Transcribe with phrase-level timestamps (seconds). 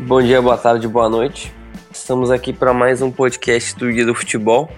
[0.00, 1.52] Bom dia, boa tarde, boa noite.
[1.90, 4.70] Estamos aqui para mais um podcast do Guia do Futebol.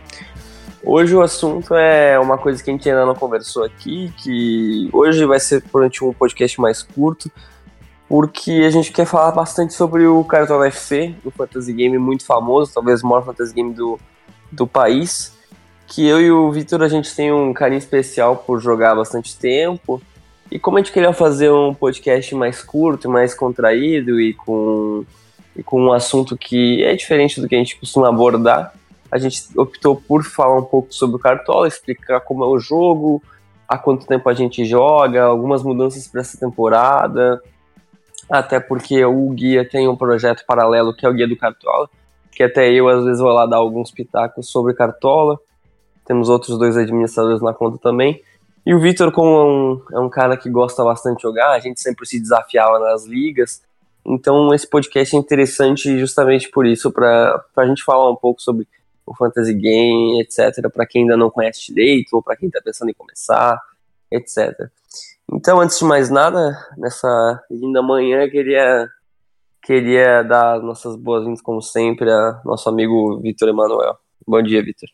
[0.83, 5.27] Hoje o assunto é uma coisa que a gente ainda não conversou aqui, que hoje
[5.27, 7.31] vai ser durante um podcast mais curto,
[8.09, 12.73] porque a gente quer falar bastante sobre o Cartola FC, um fantasy game muito famoso,
[12.73, 14.01] talvez o maior fantasy game do,
[14.51, 15.37] do país,
[15.87, 19.37] que eu e o Vitor a gente tem um carinho especial por jogar há bastante
[19.37, 20.01] tempo,
[20.51, 25.05] e como a gente queria fazer um podcast mais curto, mais contraído e com,
[25.57, 28.75] e com um assunto que é diferente do que a gente costuma abordar,
[29.11, 33.23] a gente optou por falar um pouco sobre o Cartola, explicar como é o jogo,
[33.69, 37.41] há quanto tempo a gente joga, algumas mudanças para essa temporada,
[38.29, 41.89] até porque o guia tem um projeto paralelo que é o Guia do Cartola,
[42.33, 45.39] que até eu às vezes vou lá dar alguns pitacos sobre Cartola.
[46.05, 48.23] Temos outros dois administradores na conta também.
[48.65, 51.61] E o Vitor, como é um, é um cara que gosta bastante de jogar, a
[51.61, 53.63] gente sempre se desafiava nas ligas.
[54.05, 58.67] Então, esse podcast é interessante justamente por isso, para a gente falar um pouco sobre
[59.07, 62.91] o fantasy game, etc., para quem ainda não conhece direito, ou para quem está pensando
[62.91, 63.61] em começar,
[64.11, 64.69] etc.
[65.33, 68.89] Então, antes de mais nada, nessa linda manhã, queria
[69.63, 73.99] queria dar nossas boas-vindas, como sempre, a nosso amigo Vitor Emanuel.
[74.27, 74.89] Bom dia, Vitor.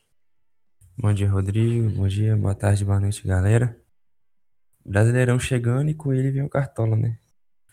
[0.98, 1.90] Bom dia, Rodrigo.
[1.90, 3.78] Bom dia, boa tarde, boa noite, galera.
[4.82, 7.18] Brasileirão chegando e com ele vem o Cartola, né?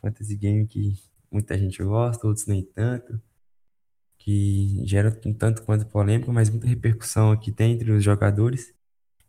[0.01, 0.99] Fantasy game que
[1.31, 3.21] muita gente gosta, outros nem tanto.
[4.17, 8.73] Que gera um tanto quanto polêmica, mas muita repercussão aqui tem entre os jogadores.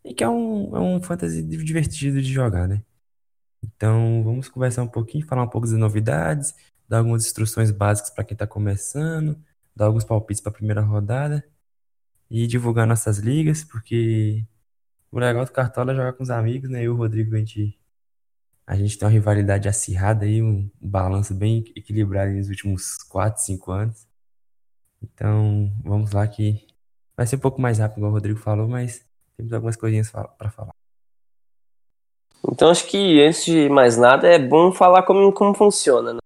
[0.05, 2.83] E que é um, é um fantasy divertido de jogar, né?
[3.63, 6.53] Então vamos conversar um pouquinho, falar um pouco das novidades,
[6.89, 9.41] dar algumas instruções básicas para quem está começando,
[9.77, 11.45] dar alguns palpites para a primeira rodada
[12.35, 14.45] e divulgar nossas ligas, porque
[15.13, 16.81] o legal do Cartola é jogar com os amigos, né?
[16.81, 17.79] Eu e o Rodrigo, a gente,
[18.67, 23.71] a gente tem uma rivalidade acirrada aí, um balanço bem equilibrado nos últimos 4, 5
[23.71, 24.09] anos.
[25.01, 26.67] Então, vamos lá que
[27.17, 29.07] vai ser um pouco mais rápido, igual o Rodrigo falou, mas
[29.37, 30.75] temos algumas coisinhas para falar.
[32.51, 36.15] Então, acho que antes de mais nada é bom falar como, como funciona.
[36.15, 36.21] Né?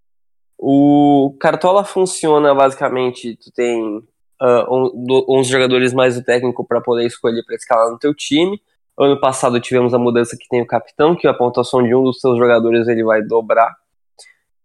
[0.56, 4.02] O Cartola funciona basicamente, tu tem
[4.40, 8.60] uh, 11 jogadores mais o técnico para poder escolher para escalar no teu time.
[8.98, 12.20] Ano passado tivemos a mudança que tem o capitão, que a pontuação de um dos
[12.20, 13.76] seus jogadores ele vai dobrar.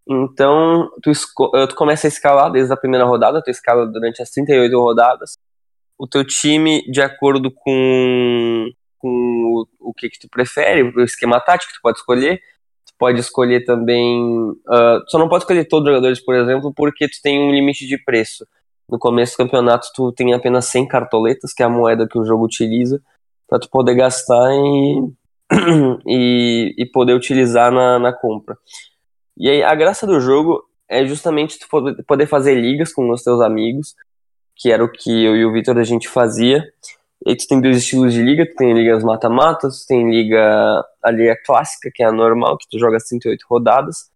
[0.07, 1.11] Então, tu,
[1.55, 5.37] ah, tu começa a escalar desde a primeira rodada, tu escala durante as 38 rodadas.
[5.97, 11.39] O teu time, de acordo com, com o, o que, que tu prefere, o esquema
[11.39, 12.41] tático que tu pode escolher.
[12.85, 14.19] Tu pode escolher também.
[14.19, 17.87] Uh, só não pode escolher todos os jogadores, por exemplo, porque tu tem um limite
[17.87, 18.45] de preço
[18.93, 22.23] no começo do campeonato tu tem apenas 100 cartoletas, que é a moeda que o
[22.23, 23.01] jogo utiliza,
[23.47, 25.11] para tu poder gastar e,
[26.05, 28.55] e, e, poder utilizar na, na compra.
[29.35, 31.67] E aí a graça do jogo é justamente tu
[32.05, 33.95] poder fazer ligas com os teus amigos,
[34.55, 36.63] que era o que eu e o Vitor a gente fazia.
[37.25, 41.09] E tu tem dois estilos de liga, tu tem ligas mata-matas, tu tem liga, a
[41.09, 44.11] liga clássica, que é a normal, que tu joga 108 rodadas,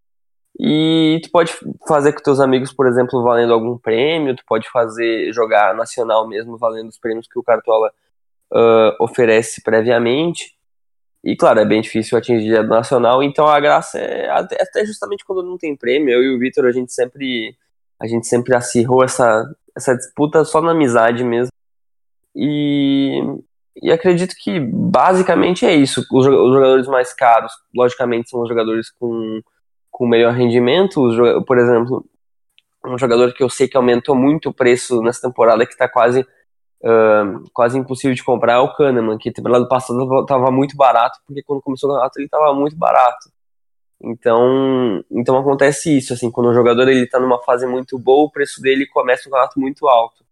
[0.59, 1.53] e tu pode
[1.87, 6.57] fazer com teus amigos, por exemplo, valendo algum prêmio, tu pode fazer jogar nacional mesmo,
[6.57, 7.91] valendo os prêmios que o Cartola
[8.51, 10.57] uh, oferece previamente.
[11.23, 15.23] E claro, é bem difícil atingir a nacional, então a graça é até, até justamente
[15.25, 17.55] quando não tem prêmio, eu e o Vitor a gente sempre
[17.99, 19.43] a gente sempre acirrou essa,
[19.75, 21.51] essa disputa só na amizade mesmo.
[22.35, 23.19] E,
[23.81, 26.01] e acredito que basicamente é isso.
[26.11, 29.41] Os, os jogadores mais caros, logicamente, são os jogadores com
[29.97, 31.01] com melhor rendimento.
[31.47, 32.05] Por exemplo,
[32.85, 36.21] um jogador que eu sei que aumentou muito o preço nessa temporada, que está quase,
[36.21, 41.41] uh, quase impossível de comprar, é o Kahneman, que temporada passada estava muito barato, porque
[41.41, 43.31] quando começou o campeonato ele estava muito barato.
[43.99, 48.31] Então, então acontece isso, assim, quando o jogador ele está numa fase muito boa, o
[48.31, 50.23] preço dele começa um campeonato muito alto.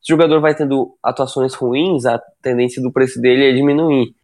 [0.00, 4.14] Se o jogador vai tendo atuações ruins, a tendência do preço dele é diminuir.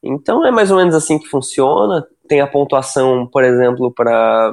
[0.00, 2.06] Então é mais ou menos assim que funciona.
[2.28, 4.52] Tem a pontuação, por exemplo, para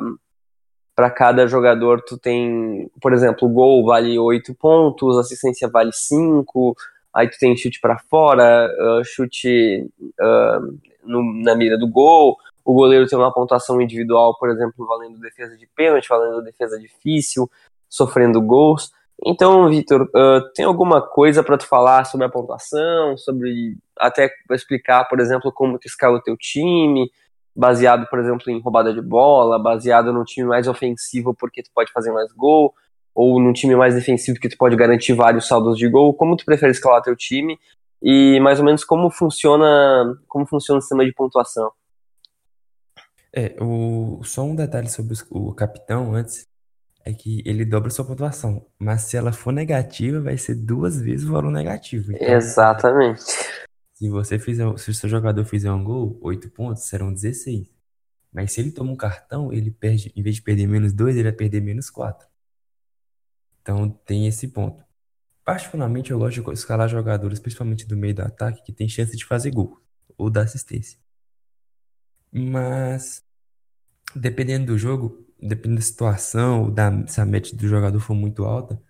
[0.94, 6.76] para cada jogador tu tem, por exemplo, gol vale 8 pontos, assistência vale 5,
[7.14, 9.90] aí tu tem chute para fora, uh, chute
[10.20, 15.20] uh, no, na mira do gol, o goleiro tem uma pontuação individual, por exemplo, valendo
[15.20, 17.50] defesa de pênalti, valendo defesa difícil,
[17.90, 18.92] sofrendo gols.
[19.26, 25.06] Então, Vitor, uh, tem alguma coisa para tu falar sobre a pontuação, sobre até explicar,
[25.06, 27.10] por exemplo, como tu escala o teu time,
[27.56, 31.92] baseado, por exemplo, em roubada de bola, baseado num time mais ofensivo porque tu pode
[31.92, 32.74] fazer mais gol,
[33.14, 36.46] ou num time mais defensivo que tu pode garantir vários saldos de gol, como tu
[36.46, 37.58] prefere escalar teu time
[38.02, 41.72] e mais ou menos como funciona, como funciona o sistema de pontuação.
[43.34, 46.50] É, o, só um detalhe sobre o capitão antes,
[47.06, 48.66] é que ele dobra sua pontuação.
[48.80, 52.12] Mas se ela for negativa, vai ser duas vezes o valor negativo.
[52.12, 53.24] Então, Exatamente.
[54.02, 57.72] Se você fizer, se o seu jogador fizer um gol, 8 pontos serão 16.
[58.34, 61.26] Mas se ele toma um cartão, ele perde, em vez de perder menos 2, ele
[61.26, 62.28] vai perder menos 4.
[63.62, 64.84] Então tem esse ponto.
[65.46, 69.24] Particularmente eu gosto de escalar jogadores, principalmente do meio do ataque, que tem chance de
[69.24, 69.80] fazer gol
[70.18, 70.98] ou dar assistência.
[72.32, 73.24] Mas
[74.16, 78.82] dependendo do jogo, dependendo da situação, da, se a média do jogador for muito alta,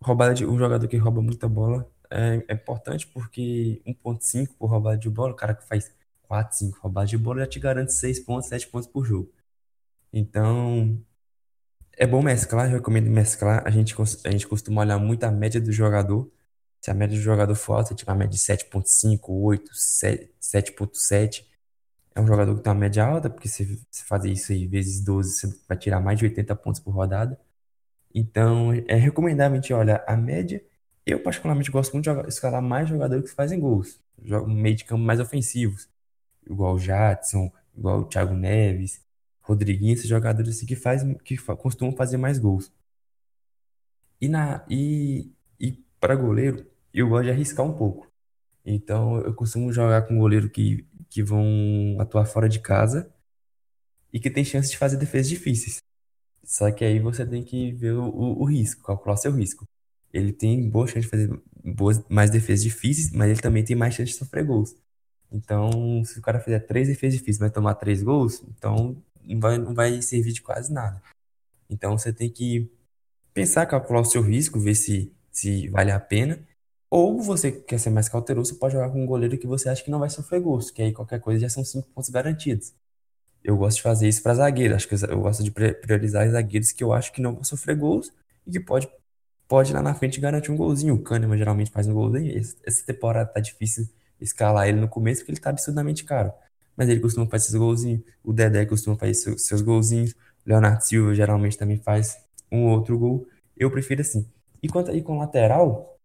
[0.00, 4.96] roubada de, um jogador que rouba muita bola é, é importante porque 1.5 por roubada
[4.98, 8.20] de bola, o cara que faz 4, 5 roubadas de bola já te garante 6
[8.20, 9.32] pontos, 7 pontos por jogo.
[10.12, 11.00] Então,
[11.96, 13.62] é bom mesclar, eu recomendo mesclar.
[13.66, 13.94] A gente,
[14.24, 16.30] a gente costuma olhar muito a média do jogador.
[16.80, 19.70] Se a média do jogador for alta, tipo a média de 7.5, 8,
[20.40, 21.44] 7.7,
[22.14, 25.02] é um jogador que tem uma média alta, porque se você fazer isso aí vezes
[25.04, 27.38] 12, você vai tirar mais de 80 pontos por rodada.
[28.14, 30.64] Então, é recomendável a gente olhar a média.
[31.06, 34.00] Eu, particularmente, gosto muito de escalar mais jogadores que fazem gols.
[34.46, 35.88] Meio de campo mais ofensivos.
[36.48, 39.02] Igual o Jadson, igual o Thiago Neves,
[39.40, 42.72] Rodriguinho, esses jogadores assim que, faz, que costumam fazer mais gols.
[44.20, 45.30] E, na, e,
[45.60, 48.10] e para goleiro, eu gosto de arriscar um pouco.
[48.64, 53.08] Então, eu costumo jogar com goleiro que que vão atuar fora de casa
[54.12, 55.78] e que tem chance de fazer defesas difíceis.
[56.42, 59.64] Só que aí você tem que ver o, o, o risco, calcular seu risco.
[60.14, 63.94] Ele tem boa chance de fazer boas, mais defesas difíceis, mas ele também tem mais
[63.94, 64.74] chance de sofrer gols.
[65.32, 69.58] Então, se o cara fizer três defesas difíceis vai tomar três gols, então não vai,
[69.58, 71.02] não vai servir de quase nada.
[71.68, 72.70] Então você tem que
[73.32, 76.38] pensar, calcular o seu risco, ver se, se vale a pena
[76.96, 79.90] ou você quer ser mais cauteloso, pode jogar com um goleiro que você acha que
[79.90, 82.72] não vai sofrer gols, que aí qualquer coisa já são cinco pontos garantidos.
[83.42, 84.76] Eu gosto de fazer isso para zagueiro.
[84.76, 88.12] Acho que eu gosto de priorizar zagueiros que eu acho que não vão sofrer gols
[88.46, 88.88] e que pode,
[89.48, 90.94] pode lá na frente garantir um golzinho.
[90.94, 92.36] O Kahneman geralmente faz um golzinho.
[92.38, 93.88] Essa temporada tá difícil
[94.20, 96.32] escalar ele no começo porque ele tá absurdamente caro.
[96.76, 98.02] Mas ele costuma fazer esses golzinhos.
[98.22, 100.14] O Dedé costuma fazer seus, seus golzinhos.
[100.44, 102.18] Leonardo Silva geralmente também faz
[102.50, 103.26] um outro gol.
[103.56, 104.28] Eu prefiro assim.
[104.62, 105.98] E quanto aí com lateral,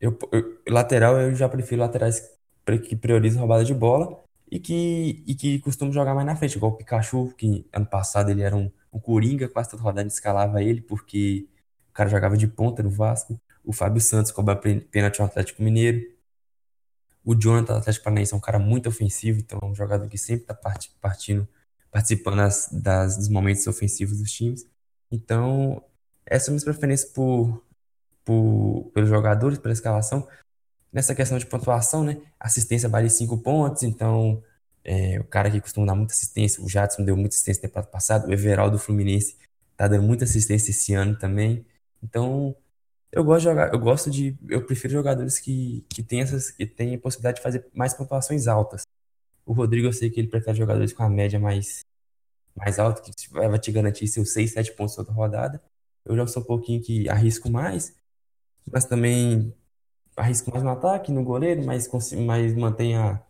[0.00, 2.22] eu, eu, lateral, eu já prefiro laterais
[2.84, 4.18] que priorizam roubada de bola
[4.50, 8.30] e que, e que costumam jogar mais na frente, igual o Pikachu, que ano passado
[8.30, 11.46] ele era um, um Coringa, quase toda rodada escalava ele, porque
[11.90, 13.40] o cara jogava de ponta no Vasco.
[13.64, 16.00] O Fábio Santos cobra pênalti no Atlético Mineiro.
[17.24, 20.44] O Jonathan Atlético Paranaense é um cara muito ofensivo, então é um jogador que sempre
[20.44, 20.54] está
[21.00, 21.46] partindo,
[21.90, 24.66] participando das, das, dos momentos ofensivos dos times.
[25.10, 25.84] Então,
[26.24, 27.62] essas são minhas preferências por
[28.24, 30.26] por, pelos jogadores, pela escalação.
[30.92, 32.20] Nessa questão de pontuação, né?
[32.38, 34.42] Assistência vale 5 pontos, então
[34.84, 37.90] é, o cara que costuma dar muita assistência, o Jadson deu muita assistência no temporada
[37.90, 39.36] passada, o Everaldo do Fluminense
[39.76, 41.64] tá dando muita assistência esse ano também.
[42.02, 42.54] Então,
[43.12, 46.66] eu gosto de jogar, eu gosto de, eu prefiro jogadores que, que têm essas, que
[46.66, 48.86] têm a possibilidade de fazer mais pontuações altas.
[49.46, 51.84] O Rodrigo, eu sei que ele prefere jogadores com a média mais,
[52.56, 55.62] mais alta, que vai te garantir seus 6, 7 pontos toda rodada.
[56.04, 57.96] Eu já sou um pouquinho que arrisco mais,
[58.72, 59.54] mas também
[60.16, 61.88] arrisca mais no ataque, no goleiro, mas,
[62.26, 63.22] mas mantém a,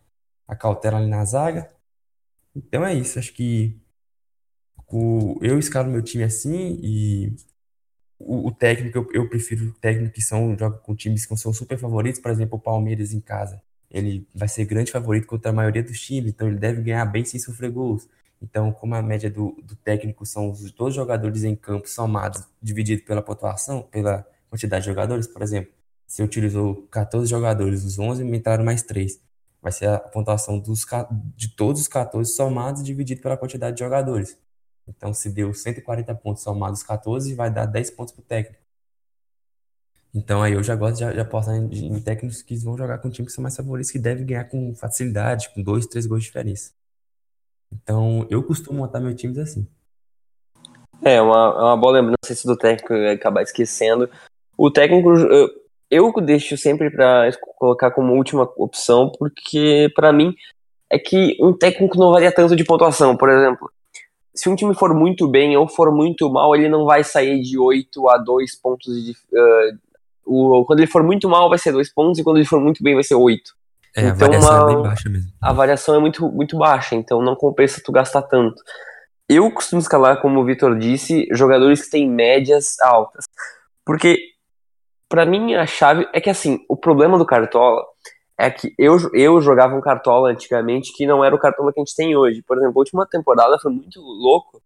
[0.47, 1.69] a cautela ali na zaga.
[2.55, 3.79] Então é isso, acho que
[4.87, 7.35] o, eu escalo meu time assim e
[8.25, 11.77] o, o técnico, eu, eu, prefiro técnicos que são, jogam com times que são super
[11.77, 13.61] favoritos, por exemplo, o Palmeiras em casa.
[13.89, 17.25] Ele vai ser grande favorito contra a maioria dos times, então ele deve ganhar bem
[17.25, 18.07] sem sofrer gols.
[18.41, 23.03] Então, como a média do, do técnico são os dois jogadores em campo somados, dividido
[23.03, 25.71] pela pontuação, pela quantidade de jogadores, por exemplo,
[26.07, 29.19] se utilizou 14 jogadores, os 11 entraram mais 3.
[29.61, 30.85] Vai ser a pontuação dos,
[31.37, 34.37] de todos os 14 somados dividido pela quantidade de jogadores.
[34.97, 38.61] Então, se deu 140 pontos somados 14, vai dar 10 pontos para o técnico.
[40.13, 43.09] Então, aí eu já gosto de, de apostar em, em, técnicos que vão jogar com
[43.09, 46.27] times que são mais favoritos, que devem ganhar com facilidade, com dois, três gols de
[46.27, 46.73] diferença.
[47.71, 49.65] Então, eu costumo montar meus times assim.
[51.01, 54.09] É, uma, é uma boa lembrança do técnico acabar esquecendo.
[54.57, 55.09] O técnico,
[55.89, 60.35] eu deixo sempre para colocar como última opção, porque para mim
[60.89, 63.15] é que um técnico não varia tanto de pontuação.
[63.15, 63.71] Por exemplo,
[64.33, 67.57] se um time for muito bem ou for muito mal, ele não vai sair de
[67.57, 69.11] 8 a 2 pontos de.
[69.11, 69.77] Uh,
[70.25, 72.83] o, quando ele for muito mal, vai ser 2 pontos, e quando ele for muito
[72.83, 73.51] bem, vai ser 8.
[73.95, 75.31] É, então, a variação uma, é bem baixa mesmo.
[75.41, 78.61] A variação é muito, muito baixa, então não compensa tu gastar tanto.
[79.27, 83.25] Eu costumo escalar, como o Vitor disse, jogadores que têm médias altas.
[83.85, 84.17] Porque
[85.11, 87.83] para mim a chave é que assim, o problema do Cartola
[88.45, 91.83] é que eu, eu jogava um Cartola antigamente que não era o Cartola que a
[91.83, 92.41] gente tem hoje.
[92.41, 94.61] Por exemplo, a última temporada foi muito louco.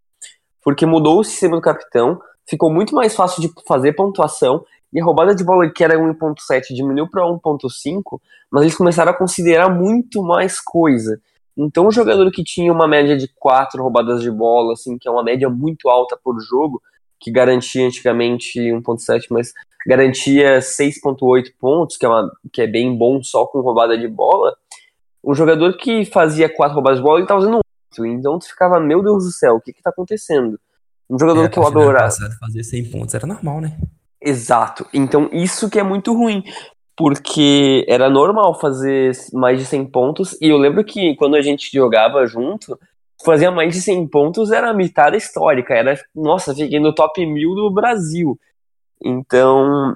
[0.63, 5.03] porque mudou o sistema do capitão, ficou muito mais fácil de fazer pontuação, e a
[5.03, 10.24] roubada de bola que era 1.7 diminuiu para 1.5, mas eles começaram a considerar muito
[10.24, 11.22] mais coisa.
[11.58, 15.12] Então, o jogador que tinha uma média de 4 roubadas de bola, assim, que é
[15.12, 16.82] uma média muito alta por jogo,
[17.20, 19.53] que garantia antigamente 1.7, mas
[19.86, 24.56] garantia 6.8 pontos, que é, uma, que é bem bom só com roubada de bola,
[25.24, 27.60] um jogador que fazia 4 roubadas de bola, ele estava fazendo
[28.00, 28.06] 8.
[28.06, 30.60] Então, tu ficava, meu Deus do céu, o que está acontecendo?
[31.10, 32.12] Um jogador é, que eu adorava.
[32.39, 33.77] fazer 100 pontos era normal, né?
[34.22, 34.86] Exato.
[34.94, 36.44] Então, isso que é muito ruim.
[36.98, 40.38] Porque era normal fazer mais de 100 pontos.
[40.42, 42.80] E eu lembro que quando a gente jogava junto,
[43.24, 45.74] fazer mais de 100 pontos era a mitada histórica.
[45.74, 48.39] Era, nossa, fiquei no top 1000 do Brasil.
[49.04, 49.96] Então,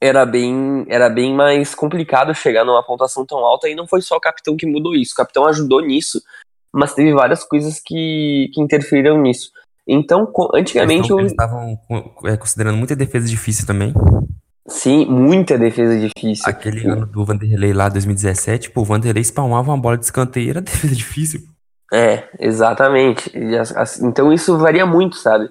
[0.00, 3.68] era bem, era bem mais complicado chegar numa pontuação tão alta.
[3.68, 5.12] E não foi só o capitão que mudou isso.
[5.12, 6.20] O capitão ajudou nisso,
[6.72, 9.50] mas teve várias coisas que, que interferiram nisso.
[9.86, 11.12] Então, antigamente.
[11.12, 11.78] Eles estavam
[12.24, 13.92] é, considerando muita defesa difícil também.
[14.66, 16.44] Sim, muita defesa difícil.
[16.46, 20.60] Aquele ano do Vanderlei lá, 2017, pô, o Vanderlei spalmava uma bola de escanteio, era
[20.62, 21.42] defesa difícil.
[21.92, 23.30] É, exatamente.
[24.02, 25.50] Então isso varia muito, sabe?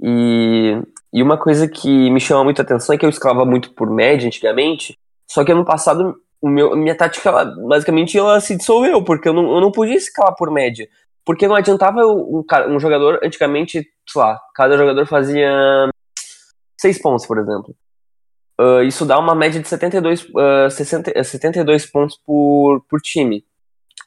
[0.00, 0.80] E,
[1.12, 3.90] e uma coisa que me chama muito a atenção é que eu escalava muito por
[3.90, 4.98] média antigamente,
[5.28, 9.32] só que ano passado o meu, minha tática, ela, basicamente, ela se dissolveu, porque eu
[9.32, 10.88] não, eu não podia escalar por média.
[11.24, 15.90] Porque não adiantava um, um jogador, antigamente, sei lá, cada jogador fazia
[16.80, 17.74] seis pontos, por exemplo.
[18.58, 23.44] Uh, isso dá uma média de 72, uh, 60, 72 pontos por, por time.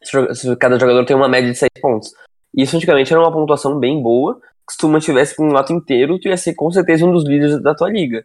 [0.01, 2.13] Se cada jogador tem uma média de 6 pontos.
[2.55, 4.39] Isso antigamente era uma pontuação bem boa.
[4.69, 7.73] Se tu mantivesse um lote inteiro, tu ia ser com certeza um dos líderes da
[7.73, 8.23] tua liga.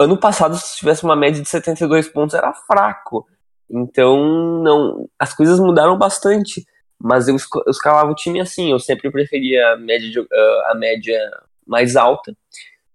[0.00, 3.26] Ano passado, se tivesse uma média de 72 pontos, era fraco.
[3.70, 6.64] Então, não, as coisas mudaram bastante.
[7.00, 11.18] Mas eu, eu escalava o time assim, eu sempre preferia a média, uh, a média
[11.66, 12.36] mais alta.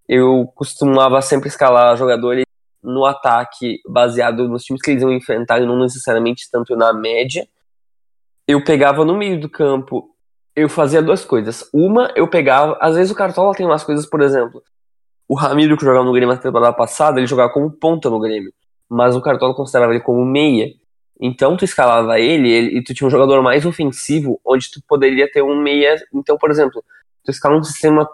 [0.07, 2.43] Eu costumava sempre escalar jogadores
[2.83, 7.47] no ataque baseado nos times que eles iam enfrentar e não necessariamente tanto na média.
[8.45, 10.12] Eu pegava no meio do campo,
[10.55, 11.67] eu fazia duas coisas.
[11.73, 14.61] Uma, eu pegava, às vezes o Cartola tem umas coisas, por exemplo,
[15.27, 18.53] o Ramiro que jogava no Grêmio na temporada passada, ele jogava como ponta no Grêmio,
[18.89, 20.69] mas o Cartola considerava ele como meia.
[21.19, 25.31] Então tu escalava ele, ele, e tu tinha um jogador mais ofensivo, onde tu poderia
[25.31, 25.95] ter um meia.
[26.13, 26.83] Então, por exemplo,
[27.23, 28.07] tu escala um sistema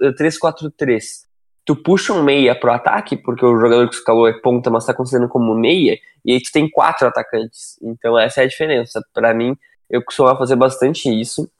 [0.00, 1.24] 3-4-3.
[1.66, 4.94] Tu puxa um meia pro ataque, porque o jogador que escalou é ponta, mas tá
[4.94, 7.78] considerando como meia, e aí tu tem quatro atacantes.
[7.82, 9.02] Então essa é a diferença.
[9.12, 9.56] para mim,
[9.90, 11.50] eu costumava fazer bastante isso.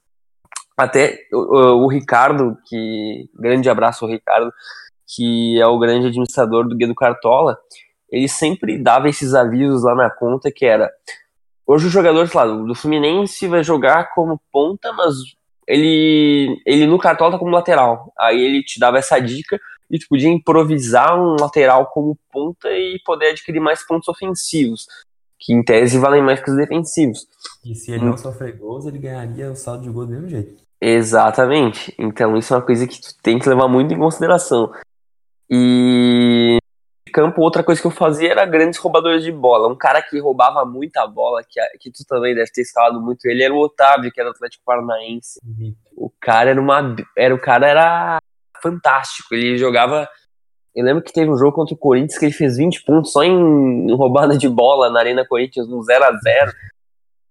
[0.77, 3.29] Até o, o, Ricardo, que.
[3.35, 4.53] Grande abraço ao Ricardo,
[5.07, 7.57] que é o grande administrador do Guia do Cartola
[8.15, 10.91] ele sempre dava esses avisos lá na conta que era
[11.67, 15.15] hoje o jogador lá, do Fluminense vai jogar como ponta, mas
[15.67, 18.13] ele ele no cartola tá como lateral.
[18.19, 19.59] Aí ele te dava essa dica
[19.91, 24.87] e tu podia improvisar um lateral como ponta e poder adquirir mais pontos ofensivos,
[25.39, 27.27] que em tese valem mais que os defensivos.
[27.65, 30.64] E se ele não sofrer gols, ele ganharia o saldo de gol do mesmo jeito.
[30.81, 31.95] Exatamente.
[31.99, 34.73] Então isso é uma coisa que tu tem que levar muito em consideração.
[35.49, 36.59] E
[37.15, 39.73] campo, outra coisa que eu fazia era grandes roubadores de bola.
[39.73, 43.45] Um cara que roubava muita bola, que, que tu também deve ter escalado muito ele,
[43.45, 45.41] era o Otávio, que era do Atlético Paranaense.
[45.45, 45.75] Uhum.
[45.97, 46.97] O cara era uma.
[47.17, 48.19] Era, o cara era
[48.61, 49.33] fantástico.
[49.33, 50.09] Ele jogava.
[50.75, 53.23] Eu lembro que teve um jogo contra o Corinthians que ele fez 20 pontos só
[53.23, 56.53] em, roubada de bola na Arena Corinthians, no 0 a 0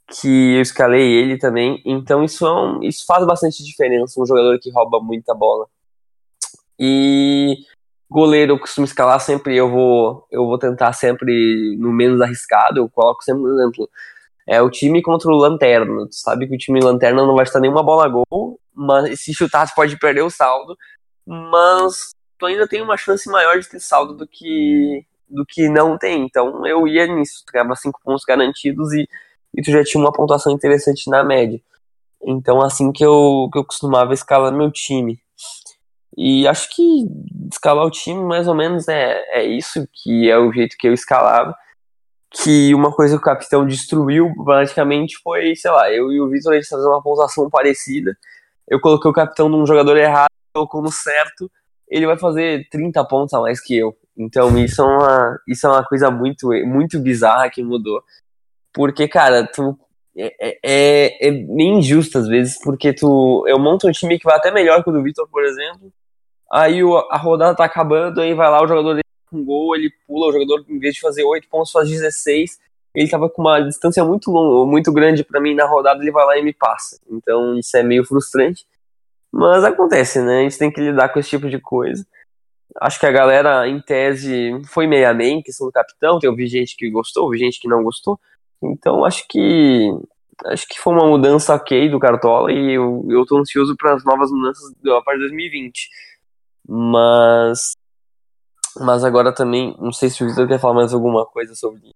[0.07, 1.81] que eu escalei ele também.
[1.86, 5.67] Então isso, é um, isso faz bastante diferença, um jogador que rouba muita bola.
[6.79, 7.57] E
[8.10, 12.89] Goleiro eu costumo escalar sempre, eu vou, eu vou tentar sempre no menos arriscado, eu
[12.89, 13.89] coloco sempre, por exemplo,
[14.48, 16.07] é o time contra o Lanterna.
[16.07, 19.33] Tu sabe que o time Lanterna não vai estar nenhuma bola a gol, mas se
[19.33, 20.77] chutar tu pode perder o saldo,
[21.25, 25.98] mas tu ainda tem uma chance maior de ter saldo do que do que não
[25.98, 26.25] tem.
[26.25, 29.07] Então eu ia nisso, tu ganhava 5 pontos garantidos e,
[29.55, 31.62] e tu já tinha uma pontuação interessante na média.
[32.25, 35.19] Então assim que eu, que eu costumava escalar meu time.
[36.17, 37.07] E acho que
[37.51, 40.93] escalar o time mais ou menos é, é isso, que é o jeito que eu
[40.93, 41.55] escalava.
[42.31, 46.53] Que uma coisa que o capitão destruiu praticamente foi, sei lá, eu e o Vitor
[46.53, 48.15] a gente fazer uma pontuação parecida.
[48.67, 51.51] Eu coloquei o capitão num jogador errado, colocou no certo,
[51.88, 53.95] ele vai fazer 30 pontos a mais que eu.
[54.17, 58.01] Então isso é uma, isso é uma coisa muito, muito bizarra que mudou.
[58.74, 59.77] Porque, cara, tu
[60.15, 63.44] é, é, é, é meio injusto às vezes, porque tu.
[63.48, 65.92] Eu monto um time que vai até melhor que o do Vitor, por exemplo,
[66.51, 69.92] aí o, a rodada tá acabando, aí vai lá o jogador dele com gol, ele
[70.08, 72.60] pula, o jogador em vez de fazer 8 pontos faz 16,
[72.96, 76.25] ele tava com uma distância muito longa, muito grande para mim na rodada, ele vai
[76.25, 77.00] lá e me passa.
[77.10, 78.65] Então isso é meio frustrante.
[79.32, 80.39] Mas acontece, né?
[80.39, 82.06] A gente tem que lidar com esse tipo de coisa.
[82.80, 86.20] Acho que a galera, em tese, foi meio a meio em questão do capitão.
[86.20, 88.20] Tem ouvi gente que gostou, ouvi gente que não gostou.
[88.72, 89.89] Então acho que
[90.46, 94.03] acho que foi uma mudança ok do Cartola e eu, eu tô ansioso para as
[94.03, 95.89] novas mudanças a partir de 2020.
[96.67, 97.74] Mas
[98.79, 101.91] mas agora também, não sei se o Victor quer falar mais alguma coisa sobre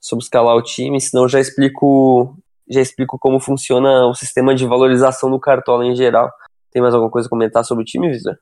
[0.00, 2.36] sobre escalar o time, senão já explico
[2.70, 6.30] já explico como funciona o sistema de valorização do Cartola em geral.
[6.70, 8.38] Tem mais alguma coisa a comentar sobre o time, Victor?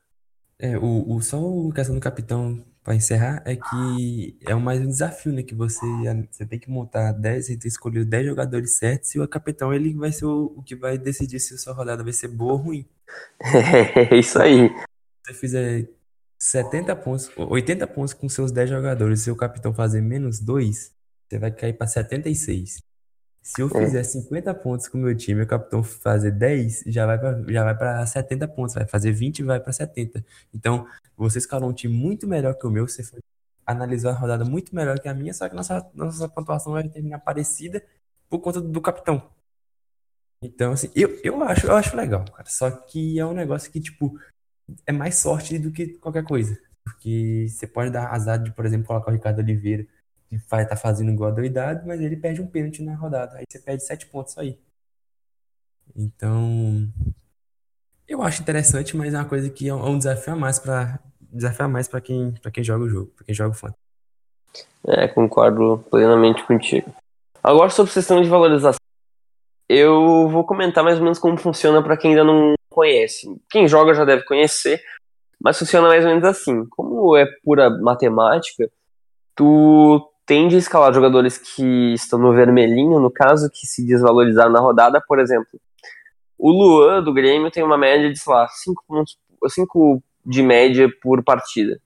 [0.59, 4.87] É, o, o, só a questão do capitão, para encerrar, é que é mais um
[4.87, 5.43] desafio, né?
[5.43, 5.85] Que você,
[6.31, 9.73] você tem que montar 10, você tem que escolher 10 jogadores certos e o capitão
[9.73, 12.53] ele vai ser o, o que vai decidir se a sua rodada vai ser boa
[12.53, 12.85] ou ruim.
[14.09, 14.69] É isso aí.
[14.69, 14.85] Se
[15.25, 15.89] você fizer
[16.39, 20.93] 70 pontos, 80 pontos com seus 10 jogadores, se o capitão fazer menos 2,
[21.27, 22.77] você vai cair para 76.
[23.47, 23.85] Se eu é.
[23.85, 27.63] fizer 50 pontos com o meu time o capitão fazer 10, já vai pra, já
[27.63, 28.75] vai para 70 pontos.
[28.75, 30.23] Vai fazer 20 e vai para 70.
[30.53, 30.85] Então,
[31.15, 33.21] você escalou um time muito melhor que o meu, você foi,
[33.65, 37.19] analisou a rodada muito melhor que a minha, só que nossa, nossa pontuação vai terminar
[37.19, 37.81] parecida
[38.29, 39.29] por conta do, do capitão.
[40.41, 42.49] Então, assim, eu, eu, acho, eu acho legal, cara.
[42.49, 44.19] Só que é um negócio que, tipo,
[44.85, 46.59] é mais sorte do que qualquer coisa.
[46.83, 49.87] Porque você pode dar azar de, por exemplo, colocar o Ricardo Oliveira
[50.29, 53.37] que vai tá fazendo igual a doidado, mas ele perde um pênalti na rodada.
[53.37, 54.59] Aí você perde sete pontos aí.
[55.95, 56.87] Então,
[58.07, 60.99] eu acho interessante, mas é uma coisa que é um é desafio a mais para
[61.19, 63.79] desafio a mais para quem para quem joga o jogo, para quem joga o fantasy.
[64.85, 66.93] É, concordo plenamente contigo.
[67.43, 68.79] Agora sobre o sistema de valorização,
[69.69, 73.27] eu vou comentar mais ou menos como funciona para quem ainda não conhece.
[73.49, 74.81] Quem joga já deve conhecer,
[75.41, 76.65] mas funciona mais ou menos assim.
[76.69, 78.69] Como é pura matemática,
[79.35, 84.59] tu tende a escalar jogadores que estão no vermelhinho, no caso, que se desvalorizaram na
[84.59, 85.59] rodada, por exemplo.
[86.37, 89.17] O Luan do Grêmio tem uma média de, sei lá, 5 pontos,
[89.47, 91.79] 5 de média por partida.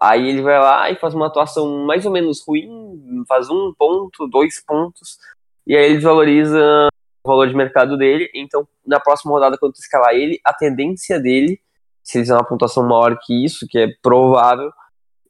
[0.00, 4.28] Aí ele vai lá e faz uma atuação mais ou menos ruim, faz um ponto,
[4.28, 5.18] dois pontos,
[5.66, 6.88] e aí ele desvaloriza
[7.24, 8.30] o valor de mercado dele.
[8.32, 11.60] Então, na próxima rodada, quando tu escalar ele, a tendência dele,
[12.04, 14.70] se ele fizer uma pontuação maior que isso, que é provável,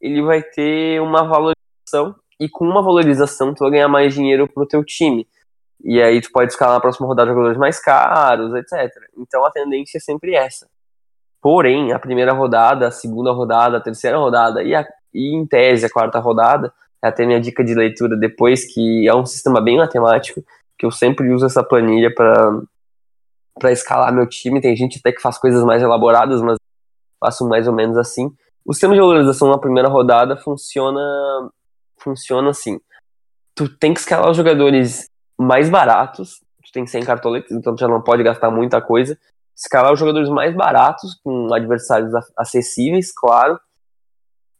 [0.02, 4.66] ele vai ter uma valorização e com uma valorização tu vai ganhar mais dinheiro pro
[4.66, 5.26] teu time.
[5.82, 8.90] E aí tu pode escalar na próxima rodada jogadores mais caros, etc.
[9.16, 10.68] Então a tendência é sempre essa.
[11.40, 15.86] Porém, a primeira rodada, a segunda rodada, a terceira rodada e, a, e em tese
[15.86, 16.72] a quarta rodada,
[17.02, 20.42] é até minha dica de leitura depois, que é um sistema bem matemático,
[20.76, 22.60] que eu sempre uso essa planilha para
[23.58, 24.60] para escalar meu time.
[24.60, 26.56] Tem gente até que faz coisas mais elaboradas, mas
[27.20, 28.32] faço mais ou menos assim.
[28.64, 31.00] O sistema de valorização na primeira rodada funciona
[32.02, 32.80] funciona assim.
[33.54, 35.08] Tu tem que escalar os jogadores
[35.38, 39.18] mais baratos, tu tem 100 cartoletas, então tu já não pode gastar muita coisa.
[39.56, 43.58] Escalar os jogadores mais baratos, com adversários acessíveis, claro.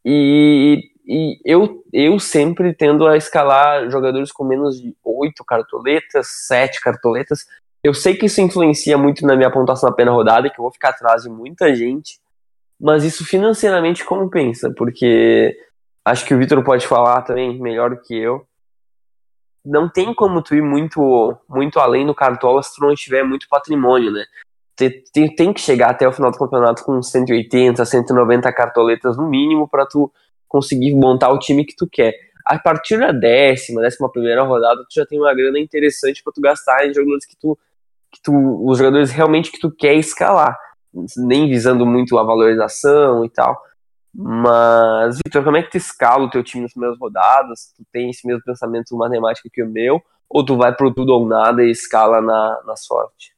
[0.05, 6.81] E, e eu, eu sempre tendo a escalar jogadores com menos de 8 cartoletas, 7
[6.81, 7.47] cartoletas.
[7.83, 10.73] Eu sei que isso influencia muito na minha pontuação na pena rodada, que eu vou
[10.73, 12.19] ficar atrás de muita gente.
[12.81, 15.57] Mas isso financeiramente compensa, porque
[16.11, 18.47] acho que o Vitor pode falar também melhor do que eu.
[19.65, 23.49] Não tem como tu ir muito, muito além do Cartola se tu não tiver muito
[23.49, 24.25] patrimônio, né?
[24.75, 29.29] Tem, tem, tem que chegar até o final do campeonato com 180, 190 cartoletas no
[29.29, 30.11] mínimo para tu
[30.47, 32.15] conseguir montar o time que tu quer.
[32.47, 36.41] A partir da décima, décima primeira rodada, tu já tem uma grana interessante para tu
[36.41, 37.59] gastar em jogadores que tu,
[38.11, 40.57] que tu, os jogadores realmente que tu quer escalar,
[41.17, 43.61] nem visando muito a valorização e tal.
[44.15, 47.73] Mas, Vitor, como é que tu escala o teu time nas primeiras rodadas?
[47.77, 50.03] Tu tem esse mesmo pensamento matemático que o meu?
[50.29, 53.37] Ou tu vai pro tudo ou nada e escala na, na sorte?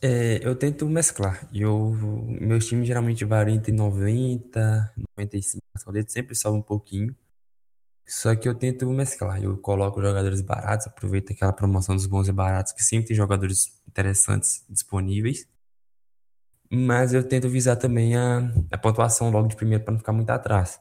[0.00, 1.48] É, eu tento mesclar.
[1.54, 1.92] Eu,
[2.40, 5.62] meus times geralmente variam entre 90, 95
[6.08, 7.14] sempre sobe um pouquinho.
[8.06, 9.42] Só que eu tento mesclar.
[9.42, 13.80] Eu coloco jogadores baratos, aproveito aquela promoção dos bons e baratos, que sempre tem jogadores
[13.86, 15.46] interessantes disponíveis
[16.74, 20.30] mas eu tento visar também a, a pontuação logo de primeiro para não ficar muito
[20.30, 20.80] atrás.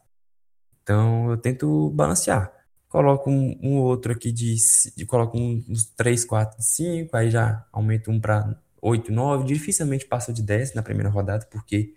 [0.82, 2.49] Então eu tento balancear.
[2.88, 4.56] Coloco um, um outro aqui de,
[4.95, 9.45] de coloco uns 3, 4, 5, aí já aumento um para 8, 9.
[9.45, 11.93] Dificilmente passa de 10 na primeira rodada, porque,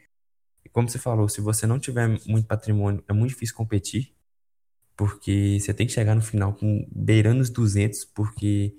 [0.73, 4.13] como você falou, se você não tiver muito patrimônio, é muito difícil competir,
[4.97, 8.77] porque você tem que chegar no final com beirando os 200, porque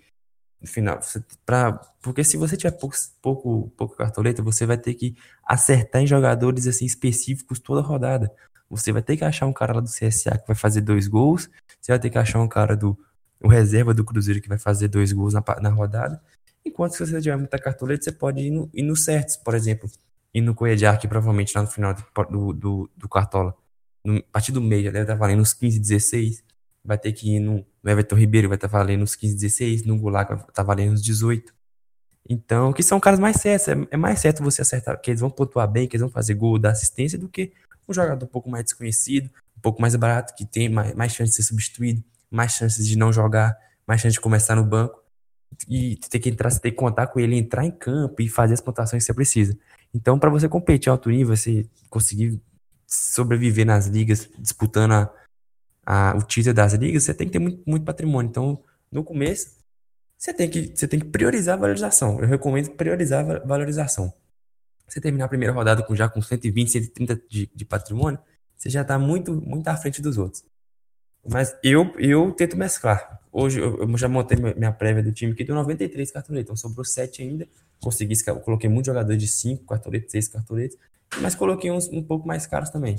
[0.65, 1.01] final.
[1.01, 6.01] Você, pra, porque se você tiver pouco, pouco, pouco cartoleta, você vai ter que acertar
[6.01, 8.31] em jogadores assim específicos toda rodada.
[8.69, 11.49] Você vai ter que achar um cara lá do CSA que vai fazer dois gols.
[11.79, 12.97] Você vai ter que achar um cara do
[13.41, 16.21] o reserva do Cruzeiro que vai fazer dois gols na, na rodada.
[16.65, 19.89] Enquanto se você tiver muita cartoleta, você pode ir no, ir no certos, por exemplo.
[20.33, 23.55] Ir no Correia de Arque, provavelmente lá no final do, do, do Cartola.
[24.03, 26.43] No, a partir do meio, deve estar valendo uns 15, 16.
[26.85, 29.83] Vai ter que ir no, no Everton Ribeiro, vai estar valendo uns 15, 16.
[29.83, 31.53] No Goulart vai estar valendo uns 18.
[32.27, 33.67] Então, que são caras mais certos.
[33.67, 36.33] É, é, mais certo você acertar, que eles vão pontuar bem, que eles vão fazer
[36.33, 37.53] gol, dar assistência, do que
[37.87, 41.31] um jogador um pouco mais desconhecido, um pouco mais barato, que tem mais, mais chance
[41.31, 43.55] de ser substituído, mais chances de não jogar,
[43.87, 45.03] mais chance de começar no banco.
[45.69, 48.61] E ter que entrar, tem que contar com ele, entrar em campo e fazer as
[48.61, 49.57] pontuações que você precisa.
[49.93, 52.41] Então, para você competir alto nível, você conseguir
[52.85, 55.13] sobreviver nas ligas, disputando a,
[55.85, 58.29] a, o título das ligas, você tem que ter muito, muito patrimônio.
[58.29, 59.55] Então, no começo,
[60.17, 62.19] você tem que, você tem que priorizar a valorização.
[62.19, 64.13] Eu recomendo priorizar a valorização.
[64.87, 68.19] Você terminar a primeira rodada com já com 120, 130 de, de patrimônio,
[68.55, 70.43] você já está muito, muito à frente dos outros.
[71.27, 73.19] Mas eu, eu tento mesclar.
[73.31, 77.21] Hoje eu, já montei minha prévia do time que deu 93 cartoletas, então sobrou 7
[77.21, 77.47] ainda.
[77.81, 80.77] Consegui, coloquei muitos jogadores de 5 cartoletas, 6 cartoletas,
[81.19, 82.97] mas coloquei uns um pouco mais caros também.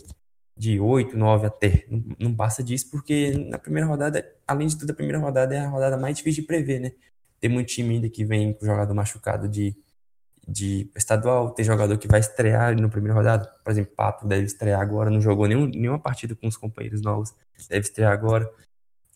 [0.56, 1.84] De 8, 9 até.
[1.88, 5.58] Não, não passa disso, porque na primeira rodada, além de tudo, a primeira rodada é
[5.58, 6.92] a rodada mais difícil de prever, né?
[7.40, 9.76] Tem muito time ainda que vem com jogador machucado de,
[10.48, 13.46] de estadual, tem jogador que vai estrear no primeira rodada.
[13.62, 17.34] Por exemplo, Pato deve estrear agora, não jogou nenhum, nenhuma partida com os companheiros novos,
[17.68, 18.50] deve estrear agora.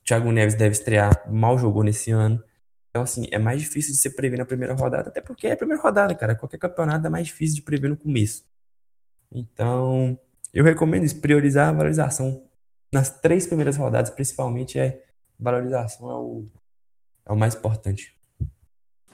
[0.04, 2.42] Thiago Neves deve estrear, mal jogou nesse ano.
[2.90, 5.56] Então, assim, é mais difícil de se prever na primeira rodada, até porque é a
[5.56, 6.34] primeira rodada, cara.
[6.34, 8.44] Qualquer campeonato é mais difícil de prever no começo.
[9.32, 10.18] Então,
[10.52, 12.42] eu recomendo isso, priorizar a valorização.
[12.92, 15.02] Nas três primeiras rodadas, principalmente, é
[15.38, 16.44] valorização é o,
[17.26, 18.14] é o mais importante.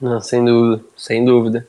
[0.01, 1.67] Não, sem dúvida, sem dúvida.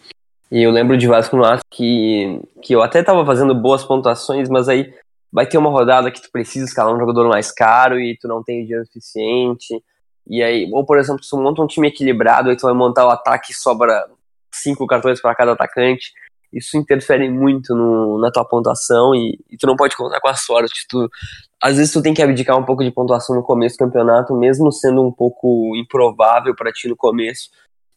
[0.51, 4.49] E eu lembro de Vasco no Aço que, que eu até estava fazendo boas pontuações,
[4.49, 4.95] mas aí
[5.31, 8.43] vai ter uma rodada que tu precisa escalar um jogador mais caro e tu não
[8.43, 9.83] tem dinheiro suficiente.
[10.27, 13.11] E aí, ou por exemplo, tu monta um time equilibrado, aí tu vai montar o
[13.11, 14.07] ataque e sobra
[14.53, 16.13] cinco cartões para cada atacante.
[16.53, 20.35] Isso interfere muito no, na tua pontuação e, e, tu não pode contar com a
[20.35, 20.87] sorte.
[20.89, 21.09] Tu,
[21.63, 24.73] às vezes tu tem que abdicar um pouco de pontuação no começo do campeonato, mesmo
[24.73, 27.51] sendo um pouco improvável para ti no começo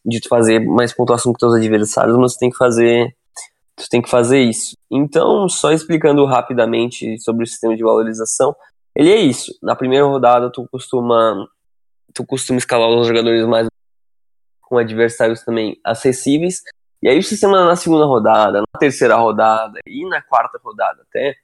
[0.04, 3.14] de tu fazer mais pontuação que teus adversários, mas tu tem que fazer
[3.76, 4.76] tu tem que fazer isso.
[4.90, 8.54] Então, só explicando rapidamente sobre o sistema de valorização,
[8.94, 9.52] ele é isso.
[9.62, 11.46] Na primeira rodada tu costuma
[12.14, 13.66] tu costuma escalar os jogadores mais
[14.60, 16.62] com adversários também acessíveis.
[17.02, 21.34] E aí o sistema na segunda rodada, na terceira rodada e na quarta rodada até,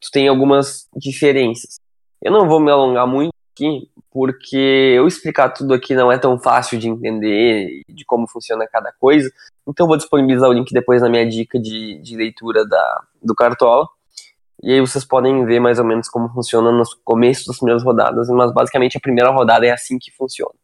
[0.00, 1.80] tu tem algumas diferenças.
[2.22, 6.38] Eu não vou me alongar muito aqui, porque eu explicar tudo aqui não é tão
[6.38, 9.28] fácil de entender de como funciona cada coisa.
[9.66, 13.88] Então vou disponibilizar o link depois na minha dica de, de leitura da, do Cartola.
[14.62, 18.28] E aí vocês podem ver mais ou menos como funciona no começo das primeiras rodadas,
[18.28, 20.54] mas basicamente a primeira rodada é assim que funciona.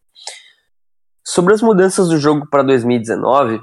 [1.25, 3.61] Sobre as mudanças do jogo para 2019,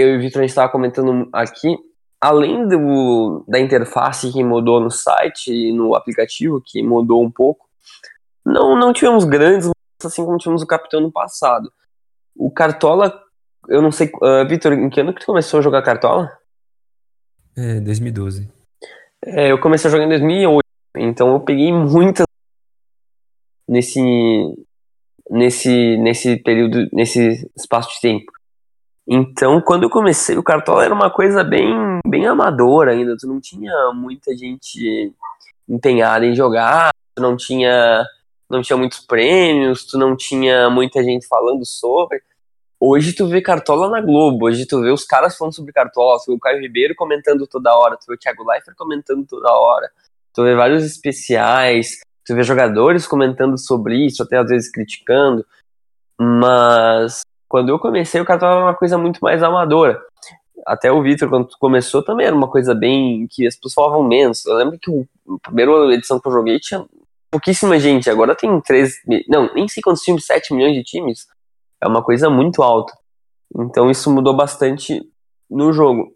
[0.00, 1.76] eu e o Vitor a gente estava comentando aqui,
[2.20, 7.66] além do, da interface que mudou no site e no aplicativo, que mudou um pouco,
[8.44, 9.70] não, não tivemos grandes
[10.04, 11.72] assim como tivemos o Capitão no passado.
[12.34, 13.22] O Cartola,
[13.68, 16.30] eu não sei, uh, Vitor, em que ano que tu começou a jogar Cartola?
[17.56, 18.50] É, 2012.
[19.24, 20.60] É, eu comecei a jogar em 2008,
[20.98, 22.26] então eu peguei muitas
[23.68, 24.00] nesse
[25.30, 28.35] nesse nesse período, nesse espaço de tempo.
[29.08, 33.40] Então, quando eu comecei, o Cartola era uma coisa bem bem amadora ainda, tu não
[33.40, 35.12] tinha muita gente
[35.68, 38.04] empenhada em jogar, tu não tinha
[38.50, 42.20] não tinha muitos prêmios, tu não tinha muita gente falando sobre.
[42.78, 46.32] Hoje tu vê Cartola na Globo, hoje tu vê os caras falando sobre Cartola, tu
[46.32, 49.88] vê o Caio Ribeiro comentando toda hora, tu vê o Thiago Leifert comentando toda hora,
[50.34, 55.44] tu vê vários especiais, tu vê jogadores comentando sobre isso, até às vezes criticando,
[56.20, 57.22] mas
[57.56, 59.98] quando eu comecei o Cartola era uma coisa muito mais amadora.
[60.66, 64.44] Até o Victor, quando começou, também era uma coisa bem que as pessoas falavam menos.
[64.44, 66.84] Eu lembro que a primeira edição que eu joguei tinha
[67.30, 68.10] pouquíssima gente.
[68.10, 68.92] Agora tem 3.
[69.26, 71.26] Não, nem sei quantos times, 7 milhões de times.
[71.82, 72.92] É uma coisa muito alta.
[73.58, 75.00] Então isso mudou bastante
[75.48, 76.12] no jogo.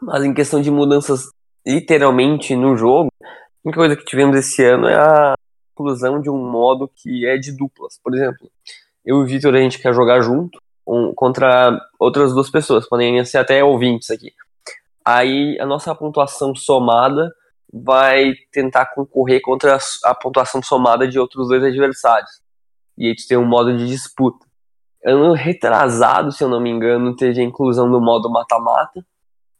[0.00, 1.30] Mas em questão de mudanças
[1.66, 3.26] literalmente no jogo, a
[3.64, 5.34] única coisa que tivemos esse ano é a
[5.72, 7.98] inclusão de um modo que é de duplas.
[8.00, 8.48] Por exemplo,
[9.04, 13.24] eu e o Vitor a gente quer jogar junto um, contra outras duas pessoas, podem
[13.24, 14.32] ser até ouvintes aqui.
[15.04, 17.32] Aí a nossa pontuação somada
[17.72, 22.30] vai tentar concorrer contra a pontuação somada de outros dois adversários.
[22.96, 24.46] E aí tu tem um modo de disputa.
[25.04, 29.04] Ano retrasado, se eu não me engano, teve a inclusão do modo mata-mata,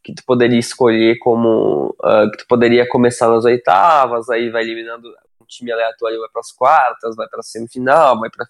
[0.02, 1.94] que tu poderia escolher como.
[2.02, 5.09] Uh, que tu poderia começar nas oitavas, aí vai eliminando
[5.40, 8.48] um time aleatório, vai para as quartas, vai para semifinal, vai para a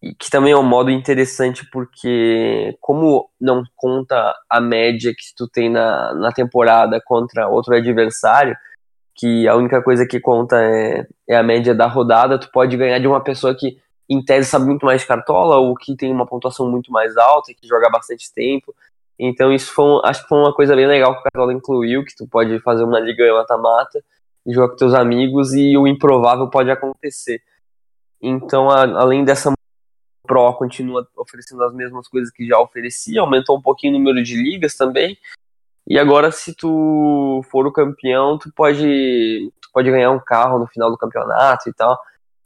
[0.00, 0.14] final.
[0.18, 5.70] que também é um modo interessante porque como não conta a média que tu tem
[5.70, 8.56] na, na temporada contra outro adversário,
[9.14, 12.98] que a única coisa que conta é, é a média da rodada, tu pode ganhar
[12.98, 13.76] de uma pessoa que
[14.08, 17.50] em tese sabe muito mais de cartola ou que tem uma pontuação muito mais alta
[17.50, 18.74] e que joga bastante tempo.
[19.18, 22.14] Então isso foi, acho que foi uma coisa bem legal que o Cartola incluiu, que
[22.16, 24.02] tu pode fazer uma liga mata-mata
[24.46, 27.42] e jogar com teus amigos e o improvável pode acontecer.
[28.22, 29.52] Então, a, além dessa
[30.28, 34.36] Pro continua oferecendo as mesmas coisas que já oferecia, aumentou um pouquinho o número de
[34.36, 35.16] ligas também.
[35.88, 40.66] E agora, se tu for o campeão, tu pode, tu pode ganhar um carro no
[40.66, 41.98] final do campeonato e tal.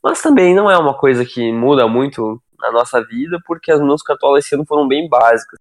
[0.02, 4.00] Mas também não é uma coisa que muda muito na nossa vida, porque as meus
[4.00, 5.58] cartolas esse ano foram bem básicas.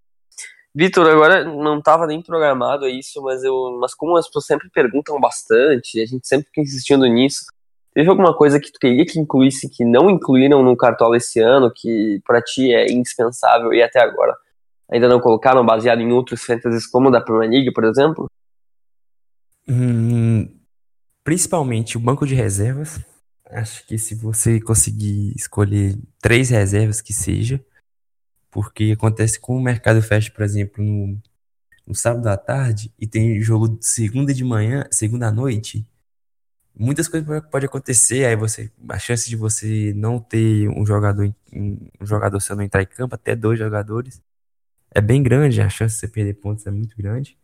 [0.74, 5.20] Vitor, agora não estava nem programado isso, mas eu, mas como as pessoas sempre perguntam
[5.20, 7.46] bastante, a gente sempre fica insistindo nisso.
[7.94, 11.72] Teve alguma coisa que tu queria que incluísse que não incluíram no Cartola esse ano,
[11.74, 14.36] que para ti é indispensável e até agora
[14.92, 18.30] ainda não colocaram, baseado em outros fantasies como da Premier League, por exemplo?
[19.68, 20.50] Hum,
[21.24, 23.00] principalmente o banco de reservas.
[23.46, 27.64] Acho que se você conseguir escolher três reservas que seja,
[28.50, 31.18] porque acontece com o mercado fecha, por exemplo, no,
[31.88, 35.88] no sábado à tarde e tem jogo segunda de manhã, segunda à noite.
[36.76, 42.06] Muitas coisas podem acontecer, aí você a chance de você não ter um jogador um
[42.06, 44.22] jogador seu não entrar em campo, até dois jogadores,
[44.92, 47.38] é bem grande, a chance de você perder pontos é muito grande.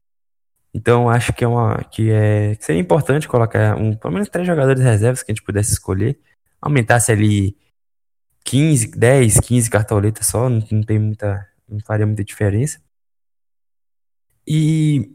[0.74, 4.48] Então acho que é uma que é que seria importante colocar um, pelo menos três
[4.48, 6.20] jogadores reservas que a gente pudesse escolher,
[6.62, 7.58] aumentasse ali
[8.44, 11.48] 15, 10, 15 cartoletas só, não, não tem muita.
[11.68, 12.80] não faria muita diferença.
[14.48, 15.12] E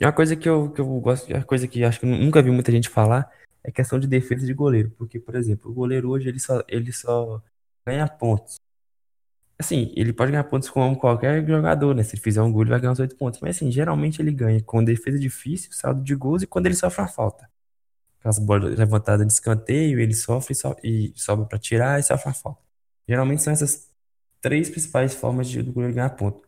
[0.00, 2.70] uma coisa que eu, que eu gosto, uma coisa que acho que nunca vi muita
[2.70, 3.30] gente falar
[3.66, 4.90] é questão de defesa de goleiro.
[4.92, 7.42] Porque, por exemplo, o goleiro hoje ele só, ele só
[7.84, 8.56] ganha pontos.
[9.58, 12.02] Assim, ele pode ganhar pontos com qualquer jogador, né?
[12.02, 13.40] Se ele fizer um gol, ele vai ganhar uns 8 pontos.
[13.40, 17.02] Mas assim, geralmente ele ganha com defesa difícil, saldo de gols e quando ele sofre
[17.02, 17.50] a falta.
[18.24, 22.34] As bolas levantadas de escanteio, ele sofre so, e sobe para tirar e sofre a
[22.34, 22.60] falta.
[23.08, 23.88] Geralmente são essas
[24.40, 26.46] três principais formas de, do goleiro ganhar ponto.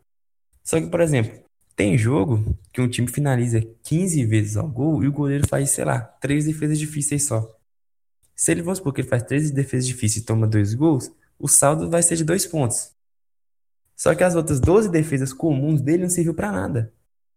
[0.64, 1.48] Só que, por exemplo,
[1.79, 5.85] tem jogo que um time finaliza 15 vezes ao gol e o goleiro faz, sei
[5.85, 7.57] lá, três defesas difíceis só.
[8.35, 11.47] Se ele, vamos supor que ele faz três defesas difíceis e toma dois gols, o
[11.47, 12.91] saldo vai ser de dois pontos.
[13.95, 16.93] Só que as outras 12 defesas comuns dele não serviu para nada.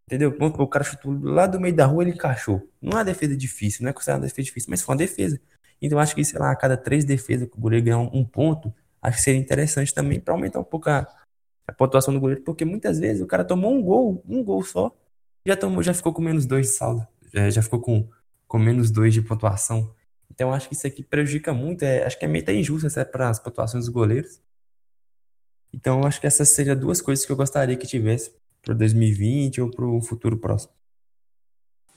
[0.08, 0.36] Entendeu?
[0.40, 2.68] O cara chutou lá do meio da rua, ele encaixou.
[2.80, 5.40] Não é uma defesa difícil, não é considerada uma defesa difícil, mas foi uma defesa.
[5.80, 8.74] Então acho que, sei lá, a cada três defesas que o goleiro ganhar um ponto,
[9.00, 11.06] acho que seria interessante também para aumentar um pouco a,
[11.72, 14.94] a, pontuação do goleiro, porque muitas vezes o cara tomou um gol, um gol só,
[15.44, 18.08] já tomou, já ficou com menos dois de saldo, já, já ficou com,
[18.46, 19.94] com menos dois de pontuação.
[20.30, 23.28] Então acho que isso aqui prejudica muito, é, acho que é meio até injusto para
[23.28, 24.40] as pontuações dos goleiros.
[25.72, 29.70] Então acho que essas seriam duas coisas que eu gostaria que tivesse para 2020 ou
[29.70, 30.72] para um futuro próximo.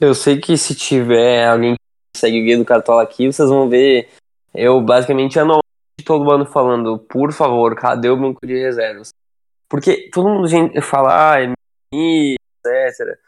[0.00, 3.68] Eu sei que se tiver alguém que segue o guia do Cartola aqui, vocês vão
[3.68, 4.08] ver
[4.56, 5.66] eu basicamente anualmente
[6.04, 9.10] todo ano falando, por favor, cadê o banco de reservas?
[9.68, 10.48] Porque todo mundo
[10.82, 11.52] fala, ah, é
[11.92, 13.18] etc.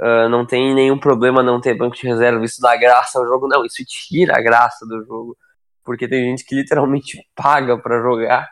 [0.00, 3.46] Uh, não tem nenhum problema não ter banco de reserva, isso dá graça ao jogo.
[3.48, 5.36] Não, isso tira a graça do jogo.
[5.84, 8.48] Porque tem gente que literalmente paga para jogar.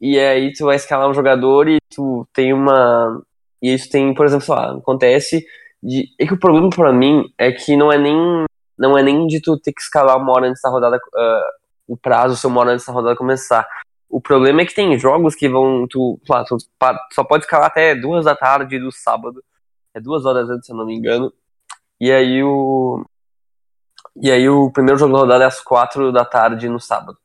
[0.00, 3.22] E aí tu vai escalar um jogador e tu tem uma.
[3.60, 5.44] E isso tem, por exemplo, lá, acontece.
[5.82, 6.08] De...
[6.18, 8.44] É que o problema para mim é que não é nem.
[8.78, 10.96] Não é nem de tu ter que escalar uma hora antes da rodada.
[10.96, 13.66] Uh, o prazo se eu moro antes da rodada começar.
[14.12, 15.86] O problema é que tem jogos que vão.
[15.88, 16.58] Tu, lá, tu
[17.14, 19.42] só pode escalar até duas da tarde do sábado.
[19.94, 21.32] É duas horas antes, se eu não me engano.
[21.98, 23.02] E aí o.
[24.14, 27.16] E aí o primeiro jogo da rodada é às quatro da tarde no sábado.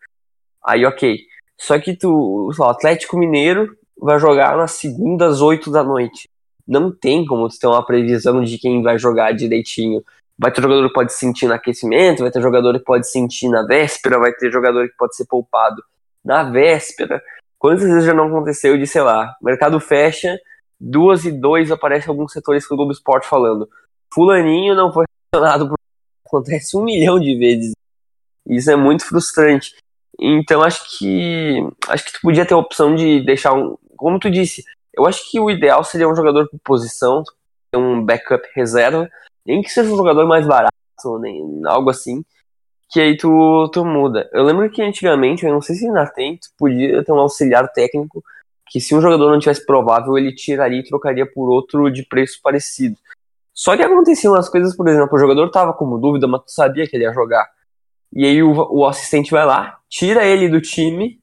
[0.66, 1.20] Aí ok.
[1.60, 2.50] Só que tu.
[2.58, 6.30] o Atlético Mineiro vai jogar na segunda às oito da noite.
[6.66, 10.02] Não tem como tu ter uma previsão de quem vai jogar direitinho.
[10.40, 13.64] Vai ter jogador que pode sentir no aquecimento, vai ter jogador que pode sentir na
[13.64, 15.84] véspera, vai ter jogador que pode ser poupado
[16.28, 17.24] na véspera.
[17.58, 20.38] Quantas vezes já não aconteceu de, sei lá, mercado fecha,
[20.80, 23.68] duas e dois aparece alguns setores do Globo Esporte falando
[24.14, 25.78] fulaninho não foi relacionado por...
[26.26, 27.72] Acontece um milhão de vezes.
[28.46, 29.76] Isso é muito frustrante.
[30.20, 34.30] Então acho que acho que tu podia ter a opção de deixar um, como tu
[34.30, 34.64] disse,
[34.94, 37.24] eu acho que o ideal seria um jogador por posição,
[37.74, 39.08] um backup reserva,
[39.46, 40.74] nem que seja um jogador mais barato,
[41.22, 42.26] nem algo assim,
[42.90, 44.30] que aí tu, tu muda.
[44.34, 47.68] Eu lembro que antigamente, eu não sei se ainda tem, tu podia ter um auxiliar
[47.72, 48.24] técnico
[48.70, 52.40] que se um jogador não tivesse provável, ele tiraria e trocaria por outro de preço
[52.42, 52.98] parecido.
[53.54, 56.88] Só que aconteciam as coisas, por exemplo, o jogador tava como dúvida, mas tu sabia
[56.88, 57.50] que ele ia jogar.
[58.14, 61.20] E aí o, o assistente vai lá, tira ele do time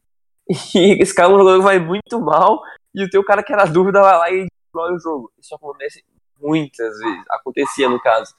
[0.75, 2.61] e esse cara é um jogador que vai muito mal,
[2.95, 5.33] e o teu cara que era dúvida vai lá e destrói o jogo.
[5.39, 6.05] Isso acontece
[6.41, 8.35] muitas vezes, acontecia no caso.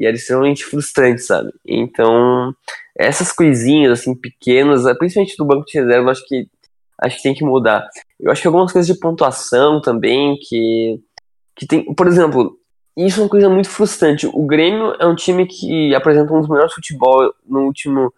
[0.00, 1.52] E era extremamente frustrante, sabe?
[1.62, 2.54] Então,
[2.96, 6.48] essas coisinhas, assim, pequenas, principalmente do banco de reserva, acho que
[7.02, 7.86] acho que tem que mudar.
[8.18, 10.98] Eu acho que algumas coisas de pontuação também, que,
[11.54, 12.58] que tem, por exemplo,
[12.96, 14.26] isso é uma coisa muito frustrante.
[14.26, 18.10] O Grêmio é um time que apresenta um dos melhores futebol no último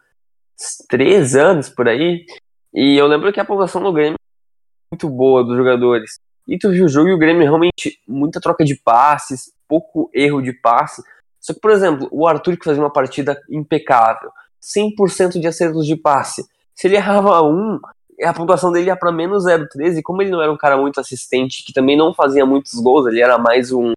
[0.89, 2.25] três anos por aí.
[2.73, 6.13] E eu lembro que a pontuação do Grêmio é muito boa dos jogadores.
[6.47, 10.41] E tu viu o jogo e o Grêmio realmente muita troca de passes, pouco erro
[10.41, 11.03] de passe.
[11.43, 14.31] Só que, por exemplo, o Arthur que fazia uma partida impecável,
[14.63, 16.43] 100% de acertos de passe.
[16.75, 17.79] Se ele errava um,
[18.25, 20.01] a pontuação dele ia para menos 0,13.
[20.03, 23.21] Como ele não era um cara muito assistente, que também não fazia muitos gols, ele
[23.21, 23.93] era mais um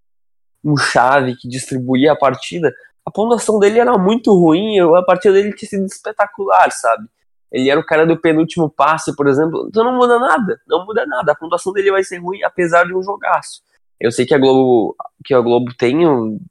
[0.65, 2.73] um chave que distribuía a partida,
[3.05, 7.07] a pontuação dele era muito ruim, a partida dele tinha sido espetacular, sabe?
[7.51, 11.05] Ele era o cara do penúltimo passe, por exemplo, então não muda nada, não muda
[11.05, 13.61] nada, a pontuação dele vai ser ruim apesar de um jogaço.
[13.99, 15.97] Eu sei que a Globo, que a Globo tem,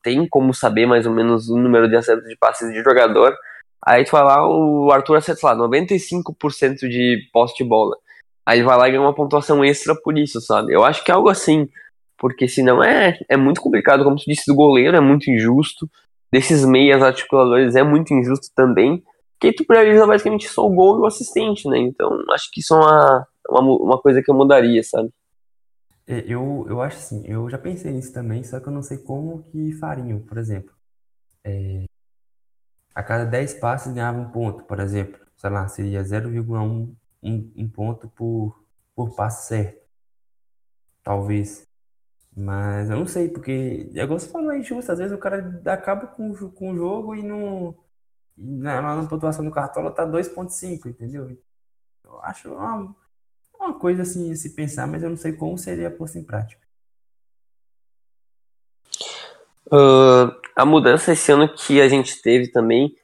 [0.02, 3.35] tem como saber mais ou menos o número de acertos de passes de jogador,
[3.85, 7.96] aí tu vai lá, o Arthur acerta, lá, 95% de posse de bola.
[8.46, 10.72] Aí vai lá e ganha uma pontuação extra por isso, sabe?
[10.72, 11.68] Eu acho que é algo assim
[12.24, 15.88] porque senão é, é muito complicado, como tu disse, do goleiro é muito injusto,
[16.33, 19.02] desses meias articuladores é muito injusto também,
[19.33, 21.78] porque tu prioriza basicamente só o gol e o assistente, né?
[21.78, 25.11] Então acho que isso é uma, uma, uma coisa que eu mudaria, sabe?
[26.07, 28.99] É, eu, eu acho assim, eu já pensei nisso também, só que eu não sei
[28.99, 30.75] como que fariam, por exemplo.
[31.45, 31.85] É,
[32.95, 35.21] a cada 10 passes ganhava um ponto, por exemplo.
[35.37, 38.64] Sei lá, seria 0,1 um, um ponto por,
[38.95, 39.85] por passe certo.
[41.03, 41.67] Talvez.
[42.37, 44.93] Mas eu não sei, porque, é igual você falou, é injusto.
[44.93, 47.77] Às vezes o cara acaba com, com o jogo e não.
[48.37, 51.31] Na, na pontuação do Cartola tá 2,5, entendeu?
[52.05, 52.95] Eu acho uma,
[53.64, 56.62] uma coisa assim a se pensar, mas eu não sei como seria posto em prática.
[59.66, 62.94] Uh, a mudança esse ano que a gente teve também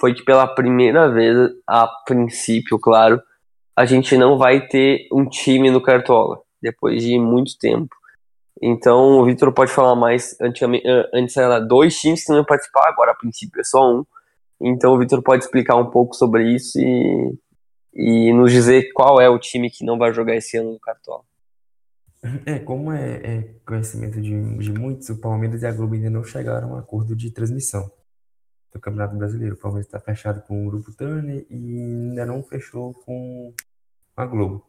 [0.00, 3.22] foi que pela primeira vez, a princípio, claro,
[3.76, 7.94] a gente não vai ter um time no Cartola, depois de muito tempo.
[8.60, 10.36] Então o Vitor pode falar mais.
[10.40, 14.04] Antes era dois times que não iam participar, agora a princípio é só um.
[14.60, 17.32] Então o Vitor pode explicar um pouco sobre isso e,
[17.92, 21.22] e nos dizer qual é o time que não vai jogar esse ano no Cartola.
[22.44, 26.24] É, como é, é conhecimento de, de muitos, o Palmeiras e a Globo ainda não
[26.24, 27.90] chegaram a um acordo de transmissão
[28.72, 29.54] do Campeonato Brasileiro.
[29.54, 33.54] O Palmeiras está fechado com o Grupo Turner e ainda não fechou com
[34.16, 34.66] a Globo.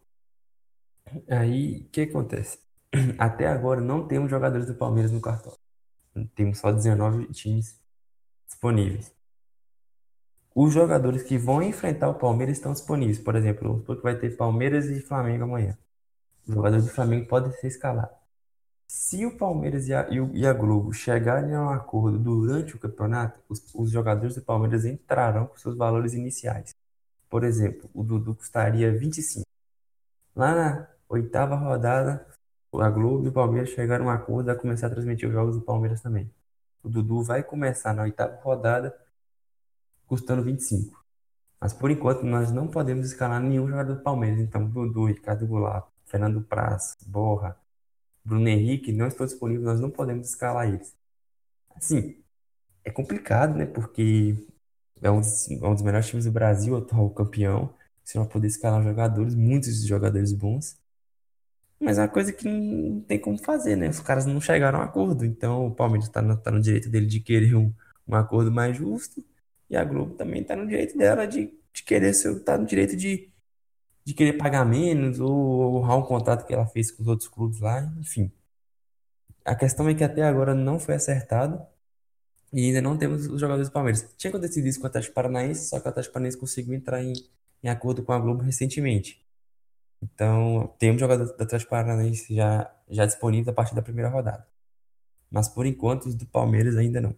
[1.28, 2.60] Aí, o que acontece?
[3.18, 5.54] até agora não temos jogadores do Palmeiras no cartão.
[6.36, 7.80] Temos só 19 times
[8.48, 9.12] disponíveis.
[10.54, 13.20] Os jogadores que vão enfrentar o Palmeiras estão disponíveis.
[13.20, 15.78] Por exemplo, vamos supor que vai ter Palmeiras e Flamengo amanhã.
[16.48, 18.18] Os jogadores do Flamengo podem ser escalados.
[18.88, 23.40] Se o Palmeiras e a, e a Globo chegarem a um acordo durante o campeonato,
[23.48, 26.76] os, os jogadores do Palmeiras entrarão com seus valores iniciais.
[27.30, 29.46] Por exemplo, o Dudu custaria 25.
[30.36, 32.26] Lá na oitava rodada,
[32.74, 35.56] a Globo e o Palmeiras chegaram a um acordo a começar a transmitir os jogos
[35.56, 36.32] do Palmeiras também.
[36.84, 38.96] O Dudu vai começar na oitava rodada
[40.10, 41.00] custando 25.
[41.62, 44.40] Mas por enquanto nós não podemos escalar nenhum jogador do Palmeiras.
[44.40, 47.58] Então, Dudu, Ricardo Goulart, Fernando Praz, Borra,
[48.26, 50.96] Bruno Henrique não estão disponíveis, nós não podemos escalar eles.
[51.76, 52.18] Assim,
[52.84, 53.66] é complicado, né?
[53.66, 54.36] Porque
[55.02, 57.74] é um dos, é um dos melhores times do Brasil, atual campeão.
[58.04, 60.78] Você não vai poder escalar jogadores, muitos jogadores bons.
[61.80, 63.90] Mas é uma coisa que não tem como fazer, né?
[63.90, 65.26] Os caras não chegaram a um acordo.
[65.26, 67.74] Então o Palmeiras está no, tá no direito dele de querer um,
[68.08, 69.24] um acordo mais justo.
[69.70, 72.96] E a Globo também está no direito dela de, de querer ser, tá no direito
[72.96, 73.32] de,
[74.04, 77.60] de querer pagar menos ou honrar um contrato que ela fez com os outros clubes
[77.60, 78.32] lá, enfim.
[79.46, 81.62] A questão é que até agora não foi acertado
[82.52, 84.14] e ainda não temos os jogadores do Palmeiras.
[84.18, 87.14] Tinha acontecido isso com o Atlético Paranaense, só que o Atlético Paranaense conseguiu entrar em,
[87.64, 89.24] em acordo com a Globo recentemente.
[90.02, 94.48] Então, tem um jogador da Atlético Paranaense já, já disponível a partir da primeira rodada.
[95.30, 97.16] Mas por enquanto, os do Palmeiras ainda não.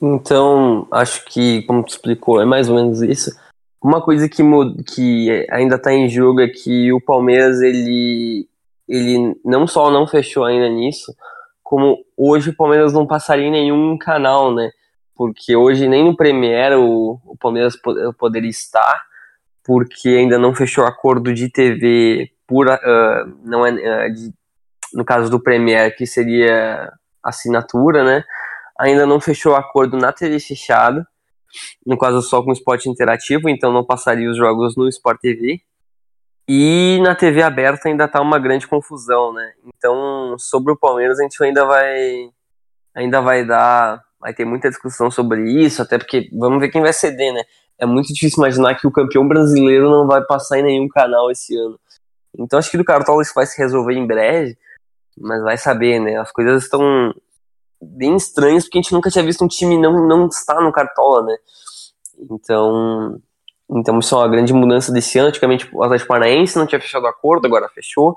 [0.00, 3.30] Então, acho que, como tu explicou, é mais ou menos isso.
[3.82, 4.42] Uma coisa que,
[4.94, 8.48] que ainda está em jogo é que o Palmeiras, ele,
[8.88, 11.14] ele não só não fechou ainda nisso,
[11.62, 14.70] como hoje o Palmeiras não passaria em nenhum canal, né?
[15.14, 17.74] Porque hoje nem no Premier o, o Palmeiras
[18.18, 19.02] poderia estar,
[19.64, 24.32] porque ainda não fechou acordo de TV pura, uh, não é, uh, de,
[24.94, 26.92] no caso do Premier, que seria
[27.22, 28.24] assinatura, né?
[28.78, 31.06] Ainda não fechou acordo na TV fechada.
[31.86, 35.60] no caso só com esporte interativo, então não passaria os jogos no Sport TV.
[36.48, 39.52] E na TV aberta ainda tá uma grande confusão, né?
[39.66, 42.30] Então, sobre o Palmeiras a gente ainda vai
[42.94, 46.92] ainda vai dar, vai ter muita discussão sobre isso, até porque vamos ver quem vai
[46.92, 47.42] ceder, né?
[47.78, 51.54] É muito difícil imaginar que o campeão brasileiro não vai passar em nenhum canal esse
[51.56, 51.78] ano.
[52.38, 54.56] Então acho que do Cartola isso vai se resolver em breve,
[55.18, 56.16] mas vai saber, né?
[56.16, 57.12] As coisas estão
[57.80, 61.22] bem estranhas porque a gente nunca tinha visto um time não não estar no Cartola,
[61.24, 61.36] né?
[62.30, 63.20] Então,
[63.70, 65.28] então isso é uma grande mudança desse ano.
[65.28, 68.16] Antigamente o Atlético Paranaense não tinha fechado acordo, agora fechou.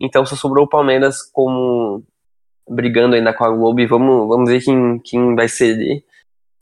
[0.00, 2.02] Então só sobrou o Palmeiras como
[2.68, 6.04] brigando ainda com a Globo e vamos, vamos ver quem, quem vai ceder.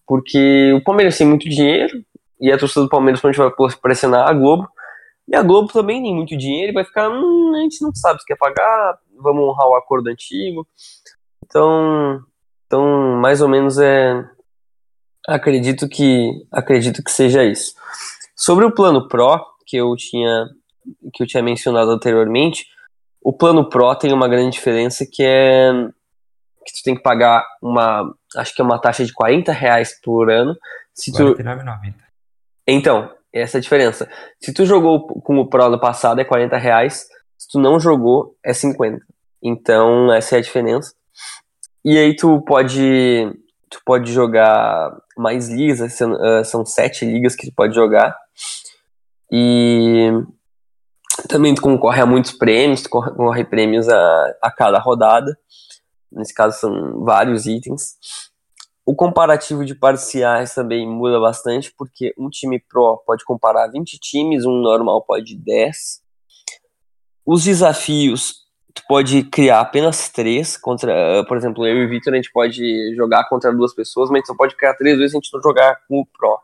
[0.06, 2.04] Porque o Palmeiras tem muito dinheiro
[2.40, 3.32] e a torcida do Palmeiras vai
[3.80, 4.68] pressionar a Globo.
[5.28, 8.18] E a Globo também tem muito dinheiro e vai ficar, hum, a gente não sabe
[8.18, 10.66] se quer pagar, vamos honrar o acordo antigo.
[11.44, 12.20] Então,
[12.70, 14.24] então mais ou menos é
[15.26, 17.74] acredito que acredito que seja isso.
[18.36, 20.48] Sobre o plano Pro, que eu tinha
[21.12, 22.66] que eu tinha mencionado anteriormente,
[23.20, 25.72] o plano Pro tem uma grande diferença que é
[26.64, 30.30] que tu tem que pagar uma, acho que é uma taxa de 40 reais por
[30.30, 30.56] ano.
[30.94, 31.94] Se 49,90.
[32.68, 34.08] Então, essa é a diferença.
[34.40, 38.36] Se tu jogou com o Pro no passado é 40 reais, se tu não jogou
[38.44, 39.04] é 50.
[39.42, 40.94] Então, essa é a diferença.
[41.84, 43.32] E aí tu pode
[43.70, 48.16] tu pode jogar mais ligas, são, uh, são sete ligas que tu pode jogar.
[49.30, 50.10] E
[51.28, 55.38] também tu concorre a muitos prêmios, tu concorre prêmios a, a cada rodada.
[56.10, 57.94] Nesse caso são vários itens.
[58.84, 64.44] O comparativo de parciais também muda bastante, porque um time pro pode comparar 20 times,
[64.44, 66.02] um normal pode 10.
[67.24, 68.39] Os desafios,
[68.74, 72.94] tu pode criar apenas três contra, por exemplo, eu e o Victor, a gente pode
[72.94, 76.00] jogar contra duas pessoas, mas só pode criar três vezes a gente não jogar com
[76.00, 76.38] o pro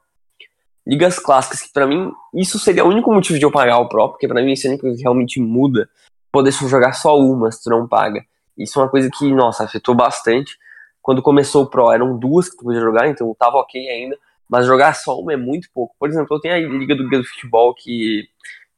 [0.87, 4.11] ligas clássicas, que para mim isso seria o único motivo de eu pagar o Pro,
[4.11, 5.91] porque para mim isso é a única coisa que realmente muda.
[6.31, 8.25] Poder jogar só uma se tu não paga.
[8.57, 10.57] Isso é uma coisa que, nossa, afetou bastante.
[11.03, 14.17] Quando começou o Pro eram duas que tu podia jogar, então tava ok ainda.
[14.49, 15.97] Mas jogar só uma é muito pouco.
[15.99, 18.29] Por exemplo, eu tenho a Liga do, do Futebol que,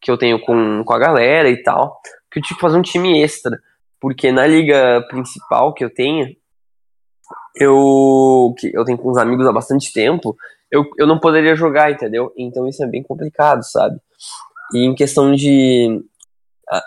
[0.01, 2.01] que eu tenho com, com a galera e tal,
[2.31, 3.59] que eu tive que fazer um time extra.
[4.01, 6.35] Porque na liga principal que eu tenho,
[7.57, 10.37] eu, que eu tenho com uns amigos há bastante tempo,
[10.71, 12.33] eu, eu não poderia jogar, entendeu?
[12.37, 13.99] Então isso é bem complicado, sabe?
[14.73, 16.05] E em questão de.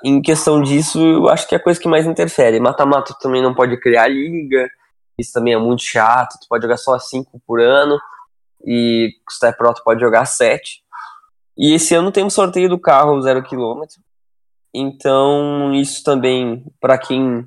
[0.03, 2.59] Em questão disso, eu acho que é a coisa que mais interfere.
[2.59, 4.69] Mata-mata também não pode criar liga,
[5.17, 6.37] isso também é muito chato.
[6.39, 7.99] Tu pode jogar só 5 por ano,
[8.63, 10.83] e se tu é pro, tu pode jogar 7.
[11.57, 13.99] E esse ano tem um sorteio do carro zero quilômetro.
[14.73, 17.45] Então, isso também, para quem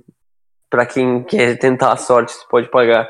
[0.68, 3.08] para quem quer tentar a sorte, pode pagar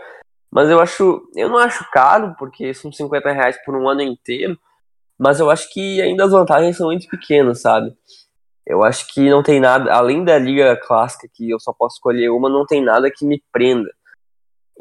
[0.55, 1.29] mas eu acho.
[1.35, 4.57] Eu não acho caro, porque são 50 reais por um ano inteiro.
[5.19, 7.93] Mas eu acho que ainda as vantagens são muito pequenas, sabe?
[8.65, 12.31] Eu acho que não tem nada, além da liga clássica, que eu só posso escolher
[12.31, 13.91] uma, não tem nada que me prenda.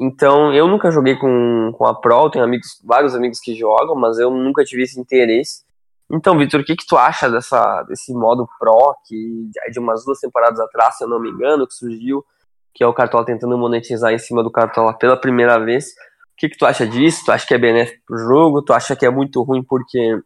[0.00, 4.18] Então, eu nunca joguei com, com a Pro, tenho amigos, vários amigos que jogam, mas
[4.18, 5.63] eu nunca tive esse interesse.
[6.10, 10.20] Então, Vitor, o que, que tu acha dessa, desse modo Pro, que de umas duas
[10.20, 12.24] temporadas atrás, se eu não me engano, que surgiu,
[12.74, 15.86] que é o Cartola tentando monetizar em cima do Cartola pela primeira vez.
[15.86, 17.24] O que, que tu acha disso?
[17.24, 18.62] Tu acha que é benéfico pro jogo?
[18.62, 20.20] Tu acha que é muito ruim porque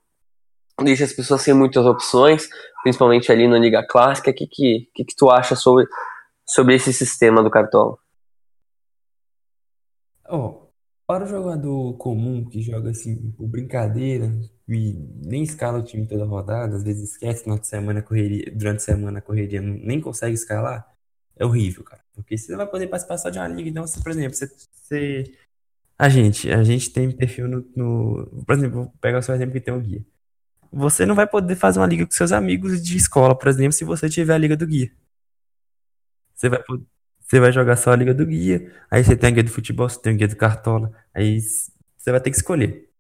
[0.82, 2.48] deixa as pessoas sem muitas opções,
[2.82, 4.30] principalmente ali na Liga Clássica?
[4.30, 5.86] O que, que, que, que tu acha sobre,
[6.46, 7.96] sobre esse sistema do Cartola?
[10.28, 10.68] Oh,
[11.06, 14.30] para o jogador comum que joga assim por brincadeira
[14.68, 14.92] e
[15.24, 19.18] nem escala o time toda rodada, às vezes esquece no semana correria, durante a semana
[19.18, 20.86] a correria, nem consegue escalar,
[21.36, 22.02] é horrível, cara.
[22.14, 23.70] Porque você não vai poder participar só de uma liga.
[23.70, 25.34] Então, você, por exemplo, você, você...
[25.98, 29.52] A gente, a gente tem perfil no, no, Por exemplo, vou pegar o seu exemplo
[29.52, 30.04] que tem o guia.
[30.72, 33.84] Você não vai poder fazer uma liga com seus amigos de escola, por exemplo, se
[33.84, 34.92] você tiver a liga do guia.
[36.34, 36.62] Você vai,
[37.20, 39.88] você vai jogar só a liga do guia, aí você tem a guia do futebol,
[39.88, 42.90] você tem a guia do cartola, aí você vai ter que escolher.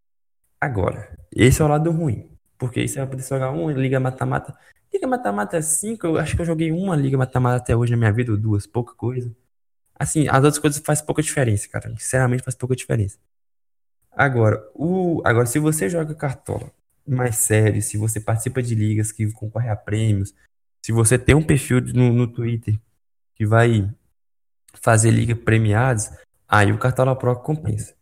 [0.60, 2.28] Agora, esse é o lado ruim.
[2.58, 4.56] Porque aí você vai poder jogar uma liga mata-mata.
[4.92, 8.12] Liga mata-mata 5, eu acho que eu joguei uma liga mata-mata até hoje na minha
[8.12, 9.34] vida, ou duas, pouca coisa.
[9.94, 11.90] Assim, as outras coisas faz pouca diferença, cara.
[11.90, 13.18] Sinceramente, faz pouca diferença.
[14.10, 16.72] Agora, o, agora se você joga cartola
[17.06, 20.34] mais sério, se você participa de ligas que concorre a prêmios,
[20.82, 22.78] se você tem um perfil no, no Twitter
[23.34, 23.88] que vai
[24.74, 26.10] fazer liga premiados,
[26.48, 27.94] aí o Cartola Pro compensa.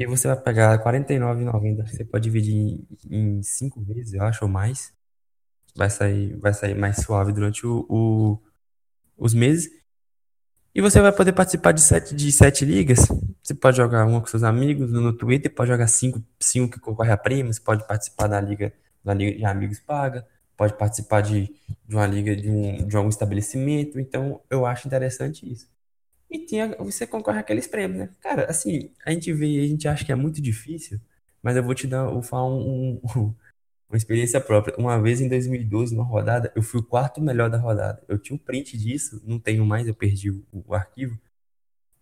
[0.00, 2.80] Porque você vai pegar R$ 49,90, você pode dividir
[3.10, 4.94] em 5 vezes, eu acho, ou mais
[5.76, 8.42] vai sair, vai sair mais suave durante o, o,
[9.14, 9.70] os meses.
[10.74, 13.00] E você vai poder participar de sete, de sete ligas.
[13.42, 17.12] Você pode jogar uma com seus amigos no Twitter, pode jogar cinco, cinco que concorre
[17.12, 18.72] a prêmios, pode participar da liga,
[19.04, 20.26] da liga de amigos paga,
[20.56, 21.54] pode participar de,
[21.86, 24.00] de uma liga de, um, de algum estabelecimento.
[24.00, 25.68] Então, eu acho interessante isso.
[26.30, 28.10] E tinha, você concorre àqueles prêmios, né?
[28.20, 31.00] Cara, assim, a gente vê, a gente acha que é muito difícil,
[31.42, 33.34] mas eu vou te dar, vou falar um, um,
[33.88, 34.76] uma experiência própria.
[34.78, 38.02] Uma vez em 2012, numa rodada, eu fui o quarto melhor da rodada.
[38.08, 41.18] Eu tinha um print disso, não tenho mais, eu perdi o, o arquivo.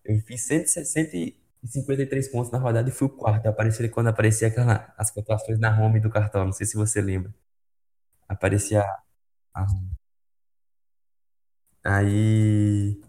[0.05, 3.47] Eu fiz 153 pontos na rodada e fui o quarto.
[3.47, 7.35] Aparecia quando aparecia aquela, as pontuações na home do cartão, não sei se você lembra.
[8.29, 8.83] Aparecia
[9.55, 9.67] a
[11.85, 13.01] Aí.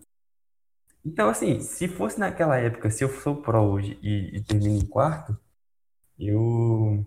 [1.11, 4.85] Então, assim, se fosse naquela época, se eu sou pro hoje e, e termino em
[4.85, 5.37] quarto,
[6.19, 7.03] eu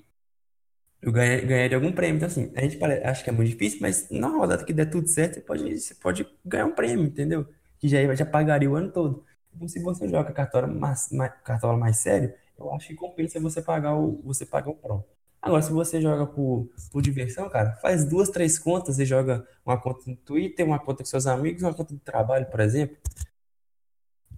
[1.00, 2.16] eu ganhei, ganharia algum prêmio.
[2.16, 4.86] Então, assim, a gente pare- acha que é muito difícil, mas na rodada que der
[4.90, 7.46] tudo certo, você pode, você pode ganhar um prêmio, entendeu?
[7.78, 9.24] Que já, já pagaria o ano todo.
[9.54, 13.60] Então, se você joga cartola mais, mais, cartola mais sério, eu acho que compensa você
[13.60, 15.04] pagar o, você pagar o Pro.
[15.40, 19.76] Agora, se você joga por, por diversão, cara, faz duas, três contas e joga uma
[19.80, 22.96] conta no Twitter, uma conta com seus amigos, uma conta de trabalho, por exemplo.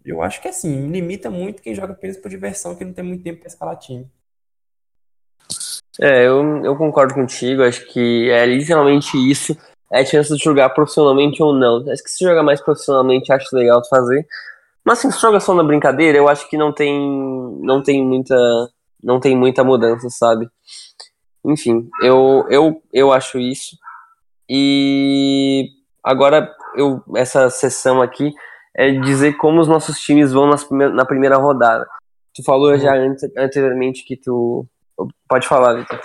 [0.04, 3.22] Eu acho que assim, limita muito quem joga apenas por diversão, que não tem muito
[3.22, 4.06] tempo para escalar time.
[6.00, 9.56] É, eu, eu concordo contigo, acho que é literalmente isso.
[9.92, 11.88] É a chance de jogar profissionalmente ou não.
[11.90, 14.26] Acho que se jogar mais profissionalmente, acho legal fazer.
[14.84, 17.00] Mas assim, se joga só na brincadeira, eu acho que não tem,
[17.62, 18.36] não tem muita,
[19.02, 20.48] não tem muita mudança, sabe?
[21.44, 23.78] Enfim, eu, eu, eu acho isso.
[24.48, 25.70] E
[26.02, 28.32] agora eu, essa sessão aqui
[28.76, 30.50] é dizer como os nossos times vão
[30.92, 31.86] na primeira rodada.
[32.34, 34.66] Tu falou já ante- anteriormente que tu.
[35.28, 36.00] Pode falar, Vitor.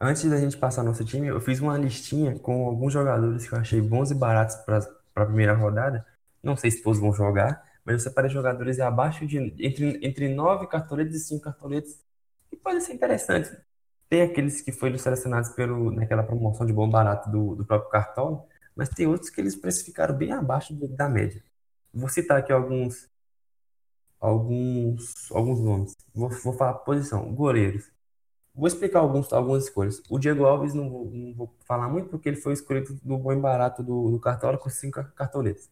[0.00, 3.58] Antes da gente passar nosso time, eu fiz uma listinha com alguns jogadores que eu
[3.58, 4.78] achei bons e baratos para
[5.16, 6.04] a primeira rodada.
[6.42, 10.66] Não sei se todos vão jogar, mas eu separei jogadores abaixo de entre, entre 9
[10.66, 11.98] cartoletes e 5 cartoletes
[12.50, 13.50] que podem ser interessantes.
[14.10, 18.44] Tem aqueles que foram selecionados pelo, naquela promoção de bom barato do, do próprio Cartola,
[18.76, 21.42] mas tem outros que eles precificaram bem abaixo da média.
[21.94, 23.08] Vou citar aqui alguns
[24.20, 25.96] alguns alguns nomes.
[26.14, 27.92] Vou, vou falar posição, goleiros.
[28.54, 30.02] Vou explicar alguns, algumas escolhas.
[30.08, 33.32] O Diego Alves não vou, não vou falar muito porque ele foi escolhido no bom
[33.32, 35.70] e barato do, do Cartola com cinco cartoletas.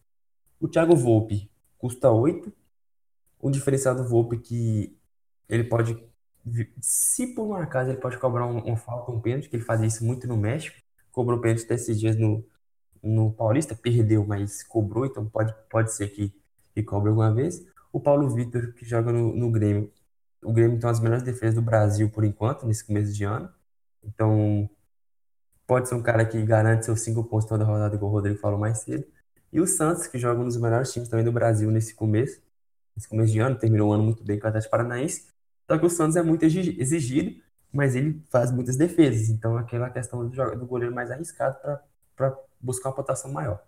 [0.59, 2.51] O Thiago Volpe custa 8.
[3.39, 4.97] O diferencial do Volpe que
[5.49, 6.01] ele pode,
[6.81, 9.87] se por um acaso ele pode cobrar um, um falta, um pênalti, que ele fazia
[9.87, 10.77] isso muito no México,
[11.11, 12.45] cobrou pênalti desses dias no,
[13.03, 16.33] no Paulista, perdeu, mas cobrou, então pode, pode ser que,
[16.73, 17.65] que cobre alguma vez.
[17.91, 19.91] O Paulo Vitor, que joga no, no Grêmio,
[20.41, 23.49] o Grêmio tem as melhores defesas do Brasil por enquanto, nesse começo de ano.
[24.03, 24.69] Então,
[25.67, 28.59] pode ser um cara que garante seus cinco pontos toda rodada, igual o Rodrigo falou
[28.59, 29.05] mais cedo.
[29.51, 32.41] E o Santos, que joga um dos melhores times também do Brasil nesse começo,
[32.95, 35.27] nesse começo de ano, terminou o ano muito bem com o Atlético Paranaense.
[35.69, 37.41] Só que o Santos é muito exigi- exigido,
[37.71, 39.29] mas ele faz muitas defesas.
[39.29, 41.57] Então, aquela questão do, do goleiro mais arriscado
[42.15, 43.61] para buscar uma pontuação maior.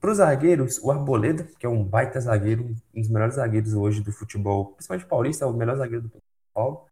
[0.00, 4.00] Para os zagueiros, o Arboleda, que é um baita zagueiro, um dos melhores zagueiros hoje
[4.00, 6.20] do futebol, principalmente paulista, é o melhor zagueiro do São
[6.54, 6.86] Paulo.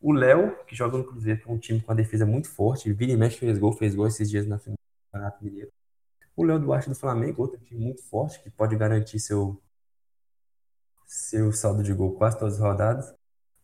[0.00, 2.92] O Léo, que joga no Cruzeiro, que é um time com a defesa muito forte,
[2.92, 5.72] vira e mexe, fez gol, fez gol esses dias na final do Campeonato Mineiro.
[6.36, 9.60] O Léo Duarte do Flamengo, outro time muito forte, que pode garantir seu,
[11.04, 13.12] seu saldo de gol quase todas as rodadas.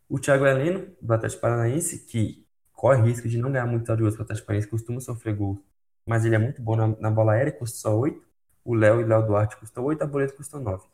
[0.09, 4.09] O Thiago Heleno, do Atlético Paranaense, que corre risco de não ganhar muito saldo de
[4.09, 5.61] porque o Atlético Paranaense costuma sofrer gols,
[6.07, 8.23] mas ele é muito bom na, na bola aérea, custa só 8.
[8.65, 10.85] O Léo e o Léo Duarte custam 8, a Boleta custa 9.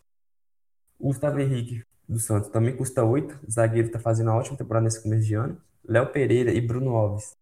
[0.98, 3.40] O Gustavo Henrique do Santos também custa 8.
[3.46, 5.60] O zagueiro está fazendo uma ótima temporada nesse começo de ano.
[5.84, 7.36] Léo Pereira e Bruno Alves,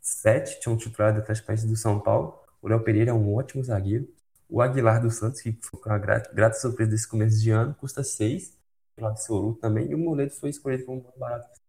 [0.00, 2.38] 7, tinham titular do Atlético do São Paulo.
[2.60, 4.08] O Léo Pereira é um ótimo zagueiro.
[4.48, 8.02] O Aguilar do Santos, que foi uma grata, grata surpresa desse começo de ano, custa
[8.02, 8.56] 6.
[8.96, 9.90] Pelo absoluto também.
[9.90, 11.60] E o Moledo foi escolhido como mais barato.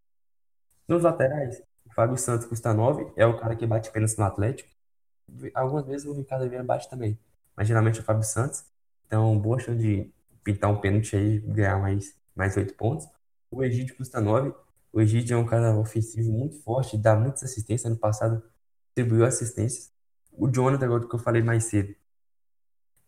[0.87, 3.11] Nos laterais, o Fábio Santos custa 9.
[3.15, 4.69] É o cara que bate pênalti no Atlético.
[5.53, 7.17] Algumas vezes o Ricardo Vieira bate também.
[7.55, 8.63] Mas geralmente é o Fábio Santos.
[9.05, 10.11] Então, boa chance de
[10.43, 13.07] pintar um pênalti aí ganhar mais, mais 8 pontos.
[13.51, 14.53] O Egídio custa 9.
[14.91, 17.85] O Egídio é um cara ofensivo muito forte, dá muitas assistências.
[17.85, 18.43] Ano passado
[18.87, 19.91] distribuiu assistências.
[20.31, 21.93] O Jonathan, agora que eu falei mais cedo,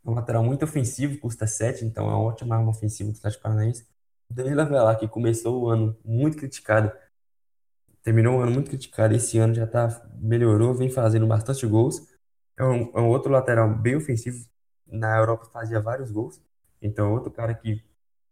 [0.05, 3.43] é um lateral muito ofensivo, custa 7, então é uma ótima arma ofensiva do Atlético
[3.43, 3.87] Paranaense.
[4.29, 6.91] O Danilo Avelar, que começou o ano muito criticado,
[8.03, 12.07] terminou o ano muito criticado, esse ano já tá, melhorou, vem fazendo bastante gols.
[12.61, 14.45] É um, é um outro lateral bem ofensivo,
[14.87, 16.41] na Europa fazia vários gols,
[16.81, 17.83] então outro cara que,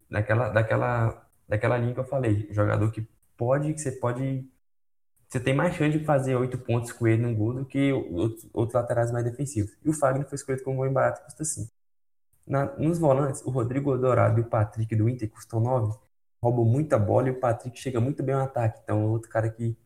[0.10, 3.08] daquela, daquela, daquela linha que eu falei, jogador que
[3.38, 4.48] pode, que você pode
[5.30, 8.74] você tem mais chance de fazer oito pontos com ele no gol do que outros,
[8.74, 9.72] laterais mais defensivos.
[9.84, 11.72] E o Fagner foi escolhido como bom barato, custa 5.
[12.48, 15.98] Na, nos volantes, o Rodrigo Dourado e o Patrick do Inter custam 9,
[16.42, 18.82] roubam muita bola e o Patrick chega muito bem no ataque.
[18.84, 19.78] Então, é outro cara que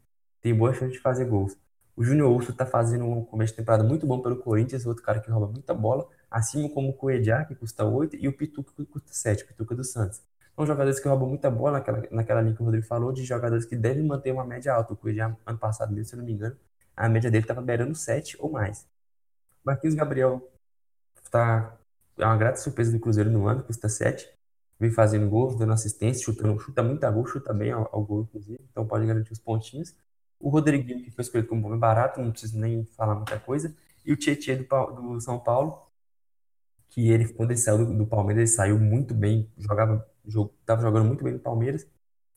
[0.41, 1.57] tem boa chance de fazer gols.
[1.95, 5.19] O Júnior Urso tá fazendo um começo de temporada muito bom pelo Corinthians, outro cara
[5.19, 8.85] que rouba muita bola, assim como o Coedjar, que custa 8, e o Pituca, que
[8.85, 10.21] custa 7, o Pituca do Santos.
[10.55, 13.65] São jogadores que roubam muita bola, naquela, naquela linha que o Rodrigo falou, de jogadores
[13.65, 14.93] que devem manter uma média alta.
[14.93, 16.55] O Coedjar, ano passado mesmo, se eu não me engano,
[16.95, 18.87] a média dele estava beirando 7 ou mais.
[19.63, 20.41] Marquinhos Gabriel
[21.31, 21.77] tá
[22.17, 24.29] é uma grata surpresa do Cruzeiro no ano, custa 7.
[24.79, 28.23] Vem fazendo gols, dando assistência, chutando, chuta muito a gol, chuta bem ao, ao, gol,
[28.23, 29.95] inclusive, então pode garantir os pontinhos.
[30.43, 33.73] O Rodriguinho, que foi escolhido como bom barato, não preciso nem falar muita coisa.
[34.05, 35.87] E o Tietchan do, do, São Paulo,
[36.89, 40.81] que ele, quando ele saiu do, do Palmeiras, ele saiu muito bem, jogava, jog, tava
[40.81, 41.87] jogando muito bem no Palmeiras.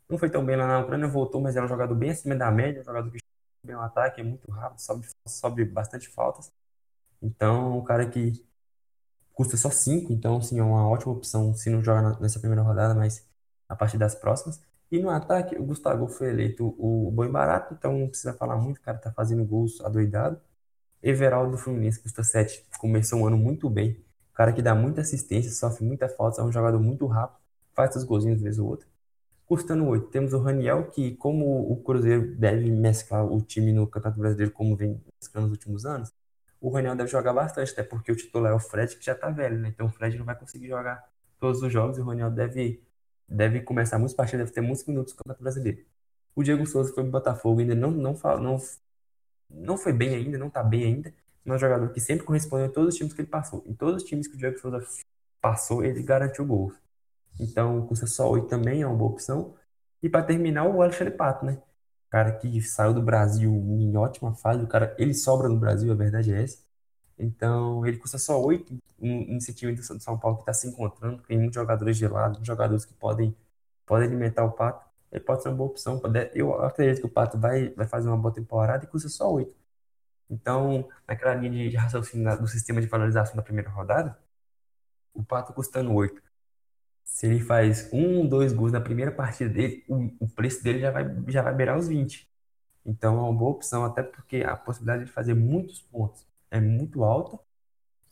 [0.09, 2.51] Não foi tão bem lá na Ucrânia, voltou, mas era um jogador bem acima da
[2.51, 3.19] média, um jogador que
[3.65, 6.53] bem no ataque, é muito rápido, sobe, sobe bastante faltas.
[7.23, 8.45] Então, um cara que
[9.35, 12.95] custa só 5, então sim, é uma ótima opção se não joga nessa primeira rodada,
[12.95, 13.27] mas
[13.69, 14.61] a partir das próximas.
[14.91, 18.57] E no ataque, o Gustavo foi eleito o bom e barato, então não precisa falar
[18.57, 20.41] muito, o cara tá fazendo gols adoidado.
[21.03, 23.93] Everaldo do Fluminense custa 7, começou um ano muito bem.
[24.33, 27.41] O cara que dá muita assistência, sofre muita falta, é um jogador muito rápido,
[27.75, 28.87] faz seus golzinhos vez ou outra.
[29.47, 34.21] Custando 8, temos o Raniel, que como o Cruzeiro deve mesclar o time no Campeonato
[34.21, 36.13] Brasileiro como vem mesclando nos últimos anos,
[36.61, 39.31] o Raniel deve jogar bastante, até porque o titular é o Fred, que já tá
[39.31, 39.69] velho, né?
[39.69, 41.05] Então o Fred não vai conseguir jogar
[41.39, 42.83] todos os jogos e o Raniel deve,
[43.29, 45.85] deve começar muitas partidas, deve ter muitos minutos no Campeonato Brasileiro.
[46.35, 48.59] O Diego Souza foi pro Botafogo, ainda não, não, não,
[49.51, 51.15] não foi bem ainda, não tá bem ainda,
[51.45, 53.65] mas é um jogador que sempre correspondeu a todos os times que ele passou.
[53.67, 54.85] Em todos os times que o Diego Souza
[55.41, 56.75] passou, ele garantiu gols.
[57.41, 59.55] Então, custa só 8 também, é uma boa opção.
[60.03, 61.59] E para terminar, o Alexandre Pato, né?
[62.17, 65.95] cara que saiu do Brasil em ótima fase, o cara, ele sobra no Brasil, a
[65.95, 66.59] verdade é essa.
[67.19, 71.23] Então, ele custa só 8 em esse time do São Paulo que está se encontrando,
[71.23, 73.35] tem muitos jogadores de lado, jogadores que podem,
[73.87, 74.87] podem alimentar o Pato.
[75.13, 76.01] Ele pode ser uma boa opção.
[76.35, 79.55] Eu acredito que o Pato vai, vai fazer uma boa temporada e custa só 8.
[80.31, 84.19] Então, naquela linha de raciocínio do sistema de valorização da primeira rodada,
[85.15, 86.23] o Pato custando 8
[87.07, 90.91] se ele faz um, dois gols na primeira partida dele, o, o preço dele já
[90.91, 92.29] vai, já vai beirar os 20.
[92.85, 97.05] Então é uma boa opção, até porque a possibilidade de fazer muitos pontos é muito
[97.05, 97.39] alta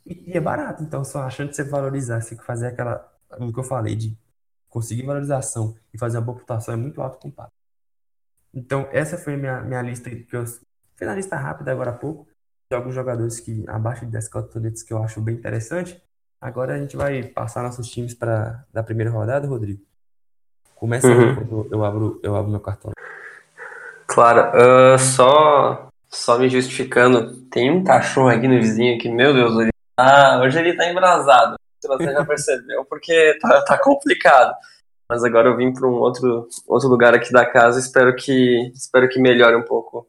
[0.07, 0.83] e, é barato.
[0.83, 3.13] Então, só achando que você valorizar, você fazer aquela.
[3.39, 4.17] O que eu falei, de
[4.69, 7.53] conseguir valorização e fazer uma boa pontuação é muito alto comparado.
[8.53, 10.61] Então, essa foi a minha, minha lista que eu fiz
[11.03, 12.29] uma lista rápida agora há pouco
[12.71, 16.01] de alguns jogadores que abaixo de 10 cotonetes que eu acho bem interessante.
[16.41, 19.83] Agora a gente vai passar nossos times para da primeira rodada, Rodrigo.
[20.75, 21.35] Começa uhum.
[21.35, 22.93] quando eu abro, eu abro meu cartão.
[24.07, 29.59] Claro, uh, só, só me justificando, tem um cachorro aqui no vizinho que, meu Deus,
[29.59, 31.57] ele tá, hoje ele tá embrasado.
[31.83, 34.55] Você já percebeu, porque tá, tá complicado.
[35.09, 39.09] Mas agora eu vim para um outro, outro lugar aqui da casa, espero que, espero
[39.09, 40.07] que melhore um pouco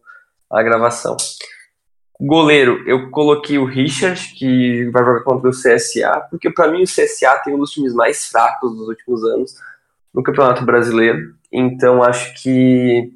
[0.50, 1.18] a gravação.
[2.20, 6.88] Goleiro, eu coloquei o Richard, que vai jogar contra o CSA, porque para mim o
[6.88, 9.56] CSA tem um dos times mais fracos dos últimos anos
[10.14, 11.36] no Campeonato Brasileiro.
[11.52, 13.12] Então acho que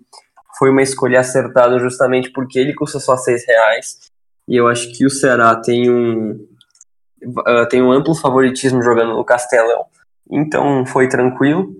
[0.59, 4.11] foi uma escolha acertada justamente porque ele custa só seis reais.
[4.45, 6.31] E eu acho que o Ceará tem um,
[7.23, 9.85] uh, tem um amplo favoritismo jogando no Castelão.
[10.29, 11.73] Então foi tranquilo.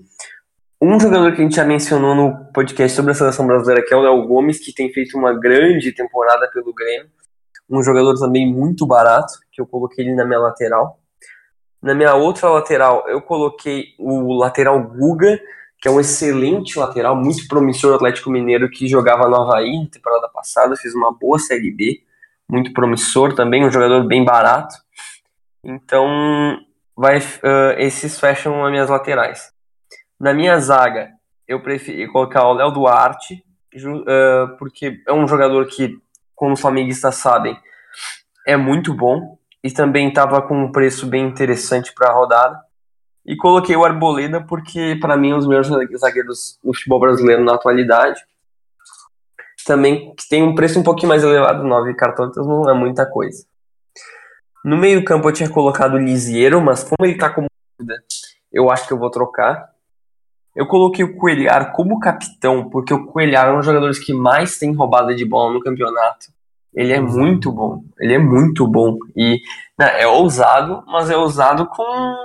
[0.81, 3.97] Um jogador que a gente já mencionou no podcast sobre a seleção brasileira, que é
[3.97, 7.09] o Léo Gomes, que tem feito uma grande temporada pelo Grêmio.
[7.69, 10.97] Um jogador também muito barato, que eu coloquei ele na minha lateral.
[11.83, 15.37] Na minha outra lateral, eu coloquei o lateral Guga,
[15.81, 20.27] que é um excelente lateral, muito promissor Atlético Mineiro, que jogava no Havaí na temporada
[20.29, 22.01] passada, fez uma boa Série B,
[22.49, 24.75] muito promissor também, um jogador bem barato.
[25.63, 26.57] Então,
[26.95, 29.51] vai, uh, esses fecham as minhas laterais.
[30.19, 31.11] Na minha zaga,
[31.47, 33.43] eu preferi colocar o Léo Duarte,
[33.75, 35.97] uh, porque é um jogador que,
[36.35, 37.57] como os flamenguistas sabem,
[38.45, 42.59] é muito bom e também estava com um preço bem interessante para a rodada.
[43.29, 45.69] E coloquei o Arboleda porque, para mim, é um dos melhores
[45.99, 48.19] zagueiros do futebol brasileiro na atualidade.
[49.67, 53.45] Também que tem um preço um pouquinho mais elevado, 9 cartões, não é muita coisa.
[54.65, 57.45] No meio campo eu tinha colocado o Lisieiro, mas como ele está com
[57.77, 58.01] dúvida,
[58.51, 59.69] eu acho que eu vou trocar.
[60.55, 64.57] Eu coloquei o Coelhar como capitão, porque o Coelhar é um dos jogadores que mais
[64.57, 66.33] tem roubada de bola no campeonato.
[66.73, 67.83] Ele é muito bom.
[67.99, 68.97] Ele é muito bom.
[69.15, 69.39] E
[69.77, 72.15] né, é ousado, mas é ousado com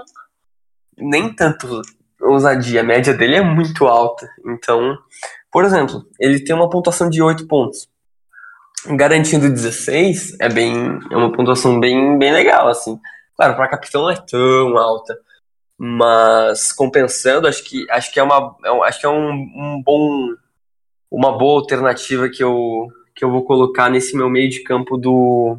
[0.97, 1.83] nem tanto
[2.21, 2.81] ousadia.
[2.81, 4.29] A média dele é muito alta.
[4.47, 4.97] Então,
[5.51, 7.89] por exemplo, ele tem uma pontuação de 8 pontos.
[8.87, 12.99] Garantindo 16 é bem é uma pontuação bem, bem legal assim.
[13.37, 15.19] Claro, para capitão não é tão alta,
[15.79, 20.35] mas compensando, acho que acho que é uma é acho que é um, um bom
[21.11, 25.59] uma boa alternativa que eu que eu vou colocar nesse meu meio de campo do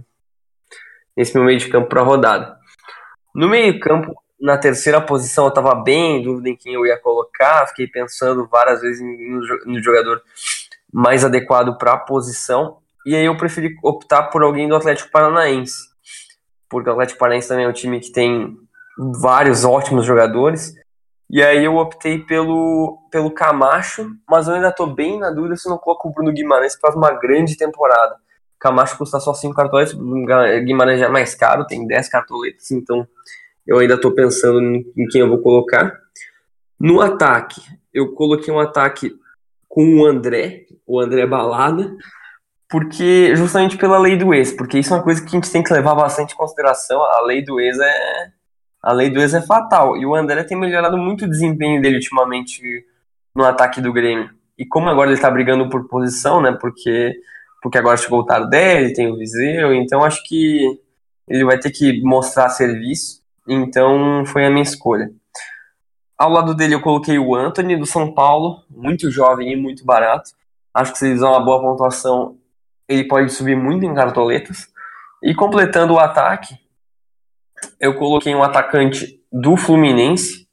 [1.17, 2.57] nesse meu meio de campo para rodada.
[3.33, 4.13] No meio campo,
[4.45, 8.47] na terceira posição, eu estava bem em dúvida em quem eu ia colocar, fiquei pensando
[8.47, 9.01] várias vezes
[9.65, 10.21] no jogador
[10.93, 12.77] mais adequado para a posição,
[13.07, 15.89] e aí eu preferi optar por alguém do Atlético Paranaense,
[16.69, 18.55] porque o Atlético Paranaense também é um time que tem
[19.19, 20.75] vários ótimos jogadores,
[21.27, 25.67] e aí eu optei pelo, pelo Camacho, mas eu ainda estou bem na dúvida se
[25.67, 28.15] não coloco o Bruno Guimarães, que faz uma grande temporada.
[28.59, 33.07] Camacho custa só 5 cartoletas, Guimarães já é mais caro, tem 10 cartoletas, então
[33.65, 35.99] eu ainda estou pensando em quem eu vou colocar.
[36.79, 37.61] No ataque,
[37.93, 39.15] eu coloquei um ataque
[39.67, 41.95] com o André, o André Balada,
[42.69, 45.63] porque justamente pela lei do ex, porque isso é uma coisa que a gente tem
[45.63, 47.01] que levar bastante em consideração.
[47.01, 48.31] A lei do ex é
[48.81, 51.95] a lei do ex é fatal e o André tem melhorado muito o desempenho dele
[51.95, 52.61] ultimamente
[53.35, 54.29] no ataque do Grêmio.
[54.57, 56.51] E como agora ele está brigando por posição, né?
[56.59, 57.15] Porque
[57.61, 60.79] porque agora chegou o Tardelli, tem o Viseu, então acho que
[61.27, 63.24] ele vai ter que mostrar serviço.
[63.47, 65.11] Então foi a minha escolha.
[66.17, 70.31] Ao lado dele eu coloquei o Anthony do São Paulo, muito jovem e muito barato.
[70.73, 72.37] Acho que se ele usar uma boa pontuação,
[72.87, 74.67] ele pode subir muito em cartoletas.
[75.21, 76.57] E completando o ataque,
[77.79, 80.47] eu coloquei um atacante do Fluminense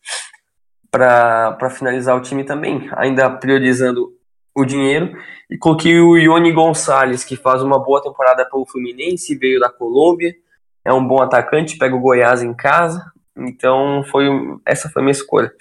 [0.90, 4.10] para finalizar o time também, ainda priorizando
[4.54, 5.16] o dinheiro
[5.50, 10.34] e coloquei o Ione Gonçalves, que faz uma boa temporada pelo Fluminense, veio da Colômbia,
[10.84, 13.04] é um bom atacante, pega o Goiás em casa,
[13.36, 14.26] então foi
[14.66, 15.52] essa foi a minha escolha.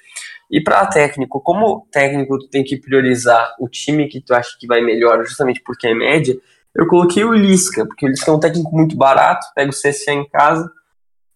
[0.49, 4.67] E para técnico, como técnico tu tem que priorizar o time que tu acha que
[4.67, 6.36] vai melhor, justamente porque é média,
[6.76, 10.11] eu coloquei o Lisca, porque o Lisca é um técnico muito barato, pega o CSA
[10.11, 10.69] em casa,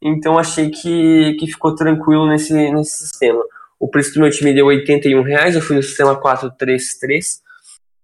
[0.01, 3.41] então achei que, que ficou tranquilo nesse, nesse sistema.
[3.79, 7.41] O preço do meu time deu 81 reais, eu fui no sistema 433,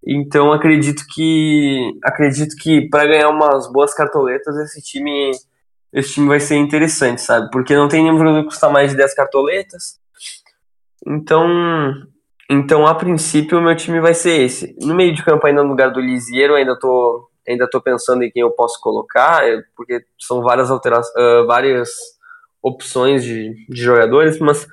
[0.06, 5.30] então acredito que acredito que para ganhar umas boas cartoletas esse time
[5.92, 7.50] esse time vai ser interessante, sabe?
[7.50, 10.00] Porque não tem nenhum jogador que custa mais de 10 cartoletas.
[11.06, 11.46] Então,
[12.50, 14.74] então a princípio o meu time vai ser esse.
[14.80, 18.30] No meio de campo ainda no lugar do Lisieiro, ainda tô ainda tô pensando em
[18.30, 19.42] quem eu posso colocar,
[19.76, 21.90] porque são várias alterações, uh, várias
[22.62, 24.66] opções de, de jogadores, mas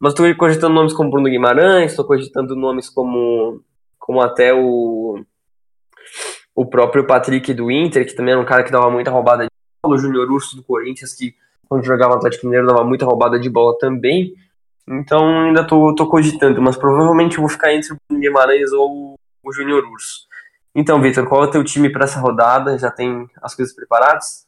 [0.00, 3.62] mas estou cogitando nomes como Bruno Guimarães, estou cogitando nomes como
[3.98, 5.22] como até o,
[6.54, 9.46] o próprio Patrick do Inter, que também era um cara que dava muita roubada
[9.86, 11.34] de bola, o Júnior Urso do Corinthians, que
[11.68, 14.34] quando jogava no Atlético Mineiro dava muita roubada de bola também.
[14.88, 19.84] Então ainda tô, tô cogitando, mas provavelmente vou ficar entre o Guimarães ou o Júnior
[19.84, 20.26] Urso.
[20.74, 22.78] Então, Vitor, qual é o teu time para essa rodada?
[22.78, 24.46] Já tem as coisas preparadas?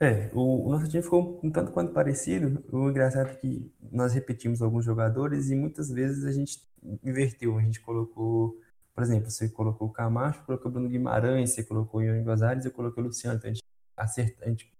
[0.00, 2.62] É, o, o, nosso time ficou um tanto quanto parecido.
[2.72, 6.60] O engraçado é que nós repetimos alguns jogadores e muitas vezes a gente
[7.04, 7.58] inverteu.
[7.58, 8.58] A gente colocou,
[8.94, 12.64] por exemplo, você colocou o Camacho, colocou o Bruno Guimarães, você colocou o Ian Gonzalez,
[12.64, 13.36] eu coloquei o Luciano.
[13.36, 13.64] Então a gente,
[13.96, 14.72] acerta, a, gente,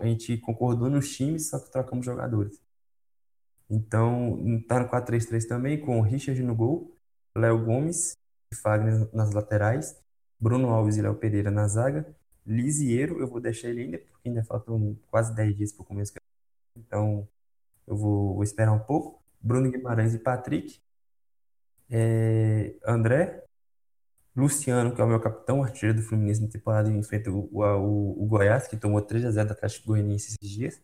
[0.00, 2.60] a gente concordou nos times, só que trocamos jogadores.
[3.70, 6.96] Então, tá no 4-3-3 também, com Richard no gol,
[7.36, 8.16] Léo Gomes
[8.50, 9.96] e Fagner nas laterais,
[10.40, 12.06] Bruno Alves e Léo Pereira na zaga,
[12.48, 16.14] Lisieiro, eu vou deixar ele ainda, porque ainda faltam quase 10 dias para o começo.
[16.74, 17.28] Então,
[17.86, 19.22] eu vou, vou, esperar um pouco.
[19.38, 20.80] Bruno Guimarães e Patrick.
[21.90, 23.44] É, André.
[24.38, 28.26] Luciano, que é o meu capitão, artilheiro do Fluminense na temporada, enfrenta o, o, o
[28.26, 30.80] Goiás, que tomou 3 a 0 da Atlético Goianiense esses dias.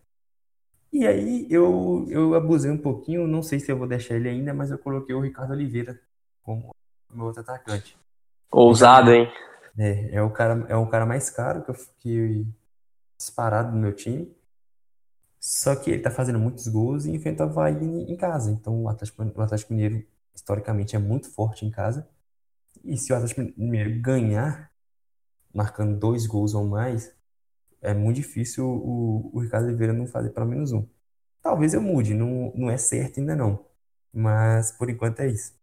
[0.93, 4.53] E aí eu, eu abusei um pouquinho, não sei se eu vou deixar ele ainda,
[4.53, 6.01] mas eu coloquei o Ricardo Oliveira
[6.43, 6.75] como
[7.13, 7.97] meu outro atacante.
[8.51, 9.29] Ousado, hein?
[9.77, 12.47] É, é o cara, é o cara mais caro que eu fiquei
[13.17, 14.33] disparado no meu time.
[15.41, 18.51] Só que ele tá fazendo muitos gols e enfrenta o Havaí em casa.
[18.51, 22.09] Então o Atlético, o Atlético Mineiro, historicamente, é muito forte em casa.
[22.85, 23.43] E se o Atlético
[24.03, 24.71] ganhar,
[25.55, 27.15] marcando dois gols ou mais,
[27.83, 30.87] é muito difícil o, o Ricardo Oliveira não fazer pelo menos um.
[31.43, 33.65] Talvez eu mude, não, não é certo ainda não.
[34.13, 35.55] Mas por enquanto é isso.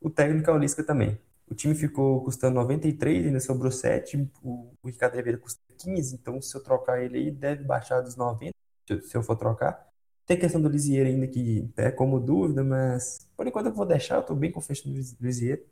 [0.00, 1.18] O técnico é o Lisca também.
[1.46, 4.16] O time ficou custando 93, ainda sobrou 7.
[4.42, 8.16] O, o Ricardo Oliveira custa 15, então se eu trocar ele aí, deve baixar dos
[8.16, 8.54] 90,
[8.86, 9.88] se eu for trocar.
[10.26, 14.16] Tem questão do Lisieiro ainda que é como dúvida, mas por enquanto eu vou deixar,
[14.16, 15.62] eu tô bem confiante no Lisieiro.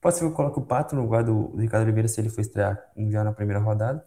[0.00, 2.28] Pode ser que eu coloque o Pato no lugar do, do Ricardo Oliveira se ele
[2.28, 2.80] for estrear
[3.10, 4.04] já na primeira rodada.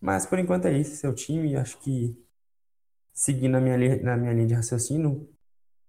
[0.00, 1.56] Mas por enquanto é isso, seu time.
[1.56, 2.16] Acho que
[3.12, 5.28] seguindo na minha, na minha linha de raciocínio,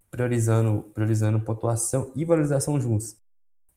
[0.09, 3.15] priorizando, priorizando pontuação e valorização juntos.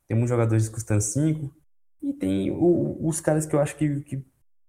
[0.09, 1.55] Tem jogadores custando 5
[2.03, 4.27] e tem o, os caras que eu acho que, que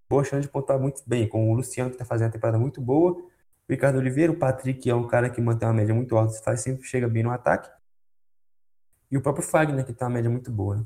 [0.09, 2.79] boa chance de pontuar muito bem, com o Luciano, que está fazendo uma temporada muito
[2.79, 3.27] boa, o
[3.67, 6.83] Ricardo Oliveira, o Patrick, é um cara que mantém uma média muito alta, faz, sempre
[6.83, 7.69] chega bem no ataque,
[9.11, 10.77] e o próprio Fagner, que tem uma média muito boa.
[10.77, 10.83] Né?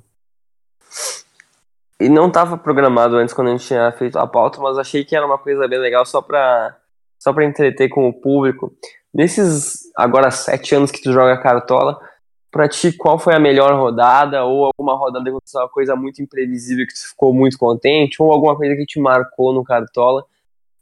[1.99, 5.15] E não estava programado antes quando a gente tinha feito a pauta, mas achei que
[5.15, 6.78] era uma coisa bem legal só para
[7.17, 8.74] só para entreter com o público.
[9.13, 11.99] Nesses agora sete anos que tu joga cartola,
[12.51, 14.43] para ti, qual foi a melhor rodada?
[14.43, 18.22] Ou alguma rodada que aconteceu uma coisa muito imprevisível que tu ficou muito contente?
[18.22, 20.26] Ou alguma coisa que te marcou no Cartola?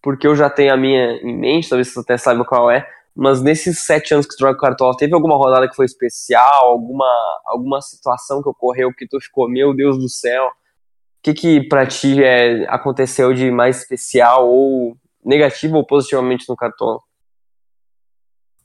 [0.02, 2.88] Porque eu já tenho a minha em mente, talvez você até saiba qual é.
[3.18, 6.68] Mas nesses sete anos que tu joga Cartola, teve alguma rodada que foi especial?
[6.68, 10.46] Alguma, alguma situação que ocorreu que tu ficou, meu Deus do céu?
[10.46, 10.52] O
[11.24, 14.48] que que pra ti é, aconteceu de mais especial?
[14.48, 14.96] Ou
[15.26, 17.00] negativo ou positivamente no Cartola?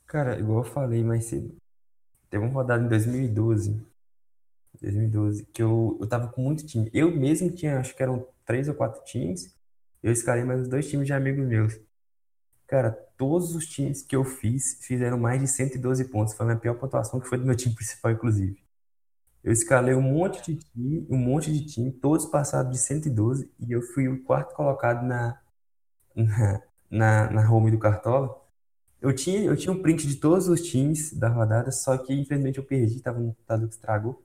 [0.05, 1.55] Cara, igual eu falei mais cedo,
[2.29, 3.81] Teve uma rodada em 2012.
[4.79, 6.91] 2012, que eu, eu tava com muito time.
[6.93, 9.55] Eu mesmo tinha, acho que eram três ou quatro times.
[10.01, 11.79] Eu escalei mais dois times de amigos meus.
[12.73, 16.33] Cara, todos os times que eu fiz fizeram mais de 112 pontos.
[16.33, 18.57] Foi a minha pior pontuação, que foi do meu time principal, inclusive.
[19.43, 23.71] Eu escalei um monte de time, um monte de time, todos passados de 112, e
[23.71, 25.39] eu fui o quarto colocado na,
[26.15, 28.35] na, na, na home do Cartola.
[28.99, 32.57] Eu tinha, eu tinha um print de todos os times da rodada, só que infelizmente
[32.57, 34.23] eu perdi, tava no computador que estragou.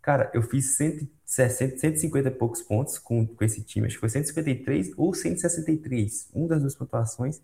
[0.00, 3.88] Cara, eu fiz 160, 150 e poucos pontos com, com esse time.
[3.88, 6.30] Acho que foi 153 ou 163.
[6.32, 7.42] Um das duas pontuações.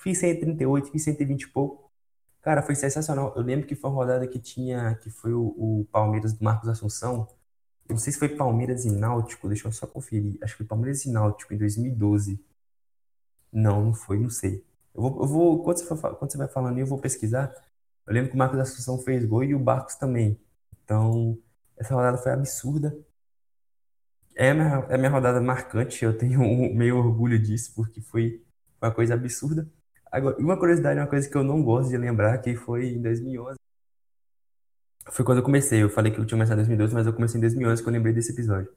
[0.00, 1.90] Fiz 138, fiz 120 e pouco.
[2.40, 3.34] Cara, foi sensacional.
[3.36, 6.68] Eu lembro que foi uma rodada que tinha, que foi o, o Palmeiras do Marcos
[6.70, 7.28] Assunção.
[7.86, 10.38] Eu não sei se foi Palmeiras e Náutico, deixa eu só conferir.
[10.42, 12.42] Acho que foi Palmeiras e Náutico em 2012.
[13.52, 14.64] Não, não foi, não sei.
[14.94, 17.52] Eu vou, eu vou quando, você for, quando você vai falando, eu vou pesquisar.
[18.06, 20.40] Eu lembro que o Marcos Assunção fez gol e o Barcos também.
[20.82, 21.38] Então,
[21.76, 22.96] essa rodada foi absurda.
[24.34, 28.00] É a minha, é a minha rodada marcante, eu tenho um, meio orgulho disso, porque
[28.00, 28.42] foi
[28.80, 29.70] uma coisa absurda.
[30.10, 33.58] Agora, uma curiosidade, uma coisa que eu não gosto de lembrar, que foi em 2011.
[35.10, 35.82] Foi quando eu comecei.
[35.82, 37.98] Eu falei que eu tinha começado em 2012, mas eu comecei em 2011, quando eu
[37.98, 38.72] lembrei desse episódio.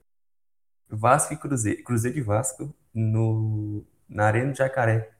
[0.90, 1.84] Vasco e Cruzeiro.
[1.84, 5.14] Cruzeiro de Vasco no, na Arena do Jacaré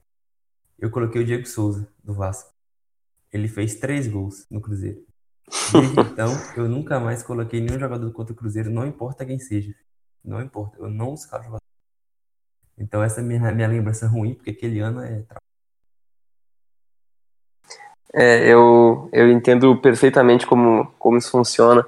[0.78, 2.52] eu coloquei o Diego Souza, do Vasco.
[3.32, 5.04] Ele fez três gols no Cruzeiro.
[5.72, 9.74] Desde então, eu nunca mais coloquei nenhum jogador contra o Cruzeiro, não importa quem seja.
[10.22, 11.62] Não importa, eu não escalo jogador.
[12.76, 15.24] Então essa é a minha, minha lembrança ruim, porque aquele ano é...
[18.14, 21.84] É, eu, eu entendo perfeitamente como, como isso funciona.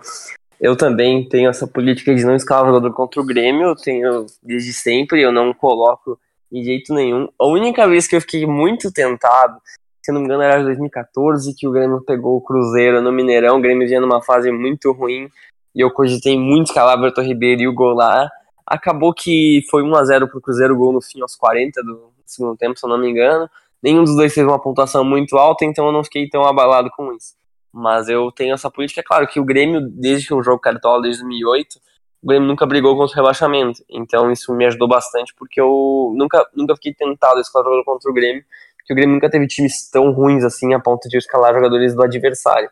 [0.61, 4.73] Eu também tenho essa política de não escalar jogador contra o Grêmio, eu tenho desde
[4.73, 6.19] sempre, eu não coloco
[6.51, 7.29] de jeito nenhum.
[7.39, 9.61] A única vez que eu fiquei muito tentado,
[10.03, 13.61] se não me engano era 2014, que o Grêmio pegou o Cruzeiro no Mineirão, o
[13.61, 15.29] Grêmio vinha numa fase muito ruim,
[15.75, 18.29] e eu cogitei muito escalar Everton Ribeiro e o lá.
[18.67, 22.85] Acabou que foi 1x0 pro Cruzeiro, gol no fim aos 40 do segundo tempo, se
[22.85, 23.49] eu não me engano.
[23.83, 27.13] Nenhum dos dois teve uma pontuação muito alta, então eu não fiquei tão abalado com
[27.13, 27.35] isso.
[27.73, 31.03] Mas eu tenho essa política, é claro que o Grêmio, desde que eu jogo cartola,
[31.03, 31.79] desde 2008,
[32.23, 33.85] o Grêmio nunca brigou contra o rebaixamento.
[33.89, 38.11] Então isso me ajudou bastante, porque eu nunca, nunca fiquei tentado a escalar jogador contra
[38.11, 38.45] o Grêmio,
[38.79, 42.03] porque o Grêmio nunca teve times tão ruins assim a ponto de escalar jogadores do
[42.03, 42.71] adversário.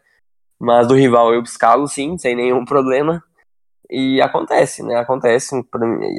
[0.59, 3.23] Mas do rival eu escalo sim, sem nenhum problema.
[3.91, 4.97] E acontece, né?
[4.97, 5.55] Acontece.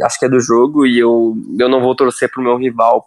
[0.04, 3.06] Acho que é do jogo e eu, eu não vou torcer pro meu rival,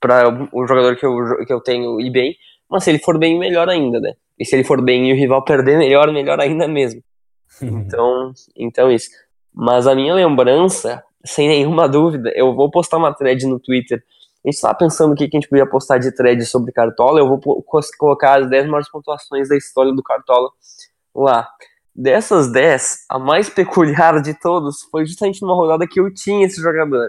[0.00, 2.36] para o jogador que eu, que eu tenho ir bem.
[2.70, 4.14] Mas se ele for bem, melhor ainda, né?
[4.38, 7.02] E se ele for bem e o rival perder, melhor, melhor ainda mesmo.
[7.62, 9.08] Então, então isso.
[9.54, 14.02] Mas a minha lembrança, sem nenhuma dúvida, eu vou postar uma thread no Twitter.
[14.44, 17.20] A gente estava pensando o que, que a gente podia postar de thread sobre Cartola.
[17.20, 17.40] Eu vou
[17.96, 20.50] colocar as 10 maiores pontuações da história do Cartola
[21.14, 21.48] lá.
[21.94, 26.60] Dessas 10, a mais peculiar de todos foi justamente numa rodada que eu tinha esse
[26.60, 27.08] jogador.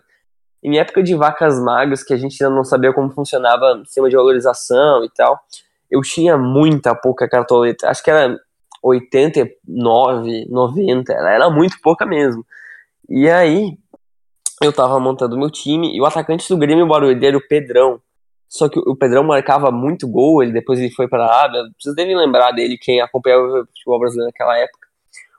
[0.66, 4.09] Em época de vacas magras, que a gente ainda não sabia como funcionava o sistema
[4.09, 5.39] de valorização e tal,
[5.91, 7.88] eu tinha muita pouca cartoleta.
[7.88, 8.36] Acho que era
[8.82, 12.43] 89, 90, ela era muito pouca mesmo.
[13.07, 13.78] E aí,
[14.59, 18.01] eu tava montando meu time, e o atacante do Grêmio Barueri era o Pedrão.
[18.49, 21.47] Só que o Pedrão marcava muito gol, ele depois ele foi para a.
[21.80, 24.84] Vocês devem lembrar dele, quem acompanhava o futebol brasileiro naquela época.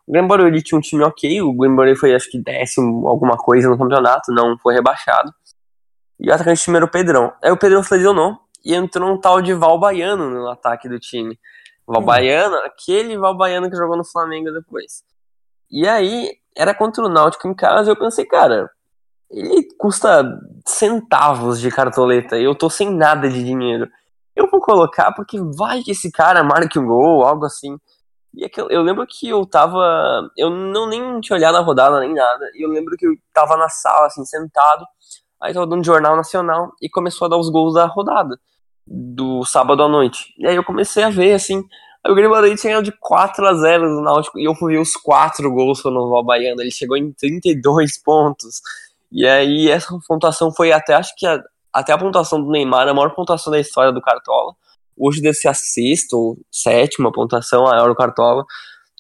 [0.07, 3.37] O Grêmio Barueri tinha um time ok, o Grêmio Barueri foi acho que décimo alguma
[3.37, 5.33] coisa no campeonato, não foi rebaixado.
[6.19, 7.33] E o atacante do time era o Pedrão.
[7.43, 10.99] Aí o Pedrão se lesionou e entrou um tal de Val Baiano no ataque do
[10.99, 11.39] time.
[11.87, 15.05] Valbaiano, aquele Valbaiano que jogou no Flamengo depois.
[15.71, 18.69] E aí, era contra o Náutico em casa, e eu pensei, cara,
[19.31, 20.25] ele custa
[20.67, 23.89] centavos de cartoleta, e eu tô sem nada de dinheiro.
[24.35, 27.79] Eu vou colocar porque vai que esse cara marque um gol, algo assim.
[28.37, 30.31] E é eu lembro que eu tava.
[30.37, 32.51] Eu não nem tinha olhado na rodada nem nada.
[32.55, 34.85] E eu lembro que eu tava na sala, assim, sentado.
[35.41, 38.39] Aí tava dando Jornal Nacional e começou a dar os gols da rodada,
[38.87, 40.35] do sábado à noite.
[40.39, 41.63] E aí eu comecei a ver, assim,
[42.05, 44.81] aí o Grêmio Madrid tinha de 4 a 0 no Náutico, e eu fui ver
[44.81, 48.61] os 4 gols do Novo Baiano, ele chegou em 32 pontos.
[49.13, 52.95] E aí essa pontuação foi até, acho que a, até a pontuação do Neymar, a
[52.95, 54.55] maior pontuação da história do Cartola.
[54.97, 58.45] Hoje deve ser a sexta ou sétima pontuação maior do Cartola.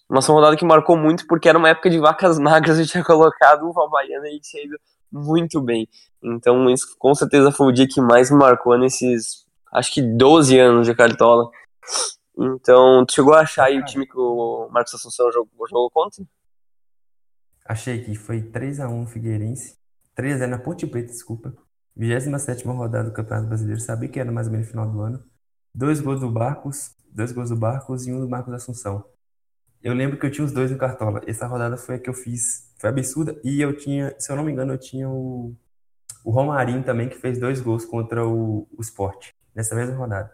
[0.08, 3.64] Uma rodada que marcou muito porque era uma época de vacas magras e tinha colocado
[3.64, 4.76] o Valbaiana e tinha ido
[5.10, 5.88] muito bem.
[6.22, 10.86] Então, isso com certeza foi o dia que mais marcou nesses, acho que 12 anos
[10.86, 11.48] de Cartola.
[12.38, 16.24] Então, tu chegou a achar aí o time que o Marcos Assunção jogou, jogou contra?
[17.64, 19.76] Achei que foi 3x1 Figueirense.
[20.16, 21.52] 3x0 na Ponte Preta, desculpa.
[21.96, 23.80] 27 rodada do Campeonato Brasileiro.
[23.80, 25.24] Sabia que era mais ou menos no final do ano.
[25.76, 29.04] Dois gols do Barcos, dois gols do Barcos e um do Marcos Assunção.
[29.82, 31.20] Eu lembro que eu tinha os dois no Cartola.
[31.26, 32.72] Essa rodada foi a que eu fiz.
[32.78, 33.38] Foi absurda.
[33.44, 35.54] E eu tinha, se eu não me engano, eu tinha o,
[36.24, 39.32] o Romarinho também, que fez dois gols contra o, o Sport.
[39.54, 40.32] Nessa mesma rodada.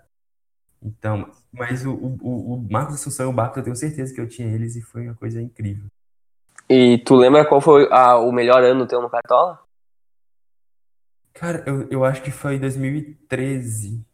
[0.81, 4.29] Então, mas o, o, o Marcos Assunção e o Barcos, eu tenho certeza que eu
[4.29, 5.91] tinha eles e foi uma coisa incrível.
[6.71, 9.59] E tu lembra qual foi a, o melhor ano teu no Cartola?
[11.35, 14.05] Cara, eu, eu acho que foi 2013.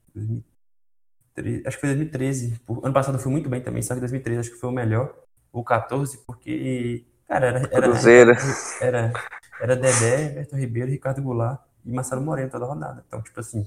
[1.42, 2.60] 2013 acho que foi 2013.
[2.82, 5.14] Ano passado foi muito bem também, só que 2013 acho que foi o melhor
[5.52, 7.58] o 14, porque, cara, era.
[7.70, 8.32] Era, Cruzeiro.
[8.80, 9.12] Era,
[9.60, 13.04] era Dedé, Everton Ribeiro, Ricardo Goulart e Marcelo Moreno toda a rodada.
[13.06, 13.66] Então, tipo assim,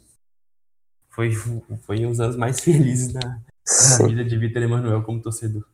[1.09, 1.31] foi,
[1.81, 3.39] foi uns anos mais felizes na,
[3.99, 5.65] na vida de Vitor Emanuel como torcedor.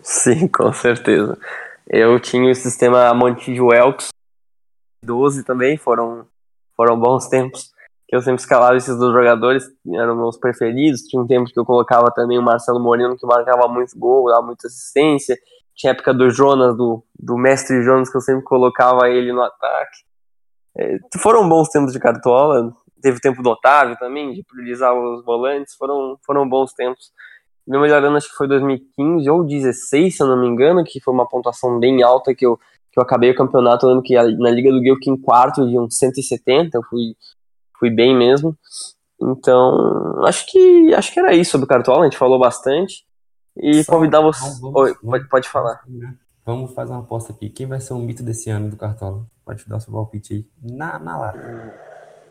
[0.00, 1.38] Sim, com certeza.
[1.86, 4.08] Eu tinha o sistema Montijo Elks
[5.04, 6.26] 12 também, foram,
[6.76, 7.73] foram bons tempos
[8.06, 11.02] que eu sempre escalava esses dois jogadores, eram meus preferidos.
[11.02, 14.42] Tinha um tempo que eu colocava também o Marcelo Moreno, que marcava muito gol, dava
[14.42, 15.36] muita assistência.
[15.74, 19.42] Tinha a época do Jonas, do, do mestre Jonas, que eu sempre colocava ele no
[19.42, 19.98] ataque.
[20.76, 22.72] É, foram bons tempos de cartola.
[23.00, 25.74] Teve tempo do Otávio também, de priorizar os volantes.
[25.74, 27.10] Foram, foram bons tempos.
[27.66, 31.00] Meu melhor ano acho que foi 2015 ou 2016, se eu não me engano, que
[31.00, 32.58] foi uma pontuação bem alta que eu,
[32.92, 33.86] que eu acabei o campeonato.
[33.86, 37.16] Eu lembro que na Liga do Gil, que em quarto de uns 170, eu fui
[37.78, 38.56] fui bem mesmo.
[39.20, 43.06] Então, acho que acho que era isso sobre o Cartola, a gente falou bastante.
[43.56, 44.44] E Só, convidar você.
[44.60, 45.80] Vamos, Oi, vamos, pode, pode falar.
[46.44, 47.48] Vamos fazer uma aposta aqui.
[47.48, 49.24] Quem vai ser o mito desse ano do Cartola?
[49.44, 50.46] Pode dar o seu palpite aí.
[50.62, 51.74] Na, na lata.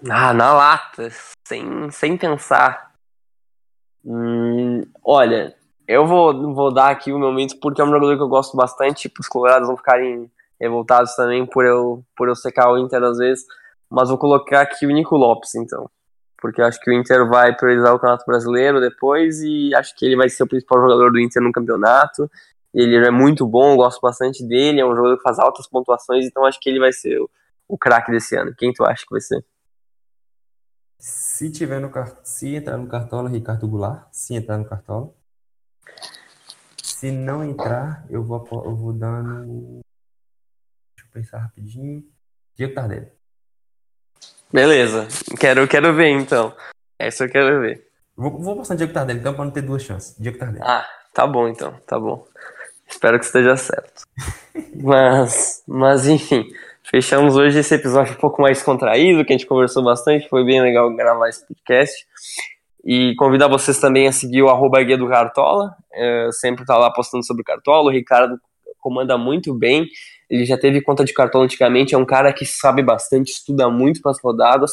[0.10, 1.10] Ah, na lata.
[1.48, 2.92] Sem, sem pensar.
[4.06, 5.56] Hum, olha,
[5.88, 8.58] eu vou, vou dar aqui o meu mito porque é um jogador que eu gosto
[8.58, 9.04] bastante.
[9.04, 10.30] Tipo, os colorados vão ficarem
[10.60, 13.46] revoltados também por eu, por eu secar o Inter às vezes.
[13.94, 15.88] Mas vou colocar aqui o Nico Lopes, então.
[16.42, 20.16] Porque acho que o Inter vai priorizar o Campeonato Brasileiro depois e acho que ele
[20.16, 22.28] vai ser o principal jogador do Inter no campeonato.
[22.74, 26.44] Ele é muito bom, gosto bastante dele, é um jogador que faz altas pontuações, então
[26.44, 27.30] acho que ele vai ser o,
[27.68, 28.52] o craque desse ano.
[28.58, 29.46] Quem tu acha que vai ser?
[30.98, 31.92] Se tiver no
[32.24, 35.14] se entrar no Cartola, Ricardo Goulart, se entrar no Cartola.
[36.82, 39.82] Se não entrar, eu vou, eu vou dando.
[40.96, 42.04] Deixa eu pensar rapidinho.
[42.56, 43.23] Diego Tardelli.
[44.54, 45.08] Beleza.
[45.40, 46.54] Quero, quero ver, então.
[47.00, 47.88] Essa eu quero ver.
[48.16, 50.16] Vou, vou passar Diego Tardelli, então, pra não ter duas chances.
[50.20, 50.64] Diego Tardelli.
[50.64, 51.74] Ah, tá bom, então.
[51.88, 52.24] Tá bom.
[52.88, 54.04] Espero que esteja certo.
[54.80, 56.46] mas, mas, enfim.
[56.84, 60.30] Fechamos hoje esse episódio um pouco mais contraído, que a gente conversou bastante.
[60.30, 62.06] Foi bem legal gravar esse podcast.
[62.86, 65.76] E convidar vocês também a seguir o arroba Guia do Cartola.
[65.92, 67.90] É, sempre tá lá postando sobre Cartola.
[67.90, 68.40] O Ricardo
[68.80, 69.88] comanda muito bem.
[70.30, 74.02] Ele já teve conta de cartão antigamente, é um cara que sabe bastante, estuda muito
[74.02, 74.72] para as rodadas.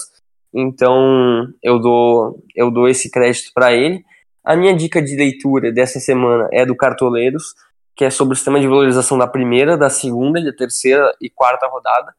[0.52, 4.04] Então, eu dou eu dou esse crédito para ele.
[4.44, 7.54] A minha dica de leitura dessa semana é do Cartoleiros,
[7.94, 11.66] que é sobre o sistema de valorização da primeira, da segunda, da terceira e quarta
[11.66, 12.14] rodada.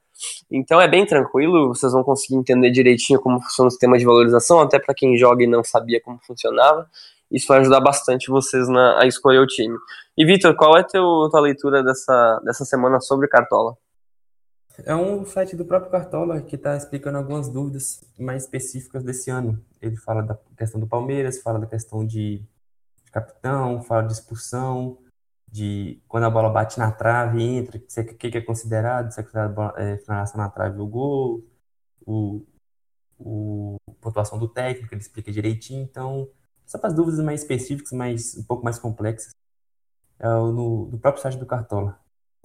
[0.52, 4.60] Então é bem tranquilo, vocês vão conseguir entender direitinho como funciona o sistema de valorização,
[4.60, 6.88] até para quem joga e não sabia como funcionava.
[7.32, 9.78] Isso vai ajudar bastante vocês na, a escolher o time.
[10.18, 13.78] E Vitor, qual é a tua leitura dessa, dessa semana sobre Cartola?
[14.86, 19.64] É um site do próprio Cartola que está explicando algumas dúvidas mais específicas desse ano.
[19.82, 22.40] Ele fala da questão do Palmeiras, fala da questão de,
[23.06, 24.98] de capitão, fala de expulsão,
[25.52, 29.24] de quando a bola bate na trave, entra, o que, que é considerado, se é
[29.24, 31.46] considerado é, finalização na trave ou gol,
[32.06, 32.46] o,
[33.20, 35.84] o pontuação do técnico, ele explica direitinho.
[35.84, 36.30] Então,
[36.72, 39.34] só para as dúvidas mais específicas, mais, um pouco mais complexas,
[40.18, 42.00] é no, no próprio site do Cartola.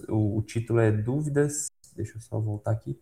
[0.09, 1.67] O, o, título é Dúvidas.
[1.95, 2.99] Deixa eu só voltar aqui.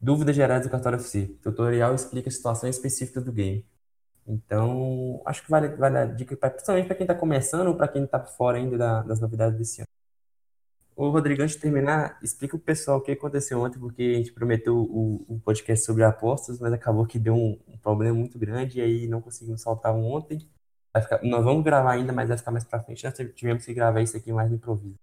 [0.00, 1.24] Dúvidas gerais do Cartola FC.
[1.24, 3.66] O tutorial explica situações específicas do game.
[4.26, 7.88] Então, acho que vale, vale a dica, pra, principalmente para quem está começando ou para
[7.88, 9.88] quem está fora ainda da, das novidades desse ano.
[10.98, 14.32] Ô, Rodrigo, antes de terminar, explica o pessoal o que aconteceu ontem, porque a gente
[14.32, 18.80] prometeu o, o podcast sobre apostas, mas acabou que deu um, um problema muito grande
[18.80, 20.40] e aí não conseguimos soltar um ontem.
[21.00, 23.04] Ficar, nós vamos gravar ainda, mas vai ficar mais pra frente.
[23.04, 24.96] Nós tivemos que gravar isso aqui mais no improviso.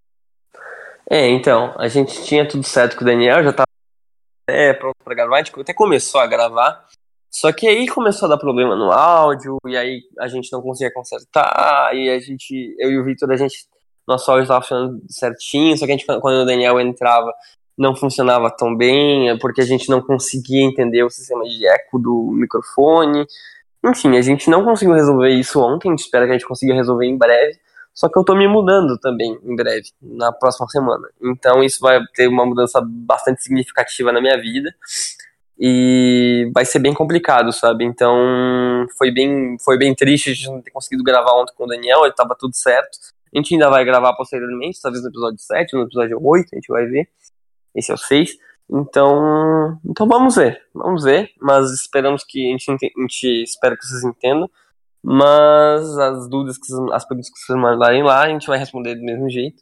[1.09, 3.67] É, então, a gente tinha tudo certo com o Daniel, já tava
[4.49, 6.89] é, pronto pra gravar, a gente até começou a gravar.
[7.31, 10.93] Só que aí começou a dar problema no áudio, e aí a gente não conseguia
[10.93, 13.65] consertar, e a gente, eu e o Victor, a gente
[14.07, 17.33] nosso áudio estava funcionando certinho, só que a gente, quando o Daniel entrava,
[17.77, 22.31] não funcionava tão bem, porque a gente não conseguia entender o sistema de eco do
[22.33, 23.25] microfone.
[23.85, 26.73] Enfim, a gente não conseguiu resolver isso ontem, a gente espera que a gente consiga
[26.73, 27.59] resolver em breve.
[27.93, 31.07] Só que eu tô me mudando também em breve, na próxima semana.
[31.21, 34.73] Então isso vai ter uma mudança bastante significativa na minha vida.
[35.57, 37.85] E vai ser bem complicado, sabe?
[37.85, 41.67] Então foi bem, foi bem triste a gente não ter conseguido gravar ontem com o
[41.67, 43.14] Daniel, ele tava tudo certo.
[43.35, 46.67] A gente ainda vai gravar posteriormente, talvez no episódio 7, no episódio 8, a gente
[46.69, 47.09] vai ver.
[47.75, 48.37] Esse é o 6.
[48.71, 54.05] Então, então vamos ver, vamos ver, mas esperamos que a gente, a gente que vocês
[54.05, 54.49] entendam.
[55.03, 59.03] Mas as dúvidas, que as perguntas que vocês mandarem lá, a gente vai responder do
[59.03, 59.61] mesmo jeito.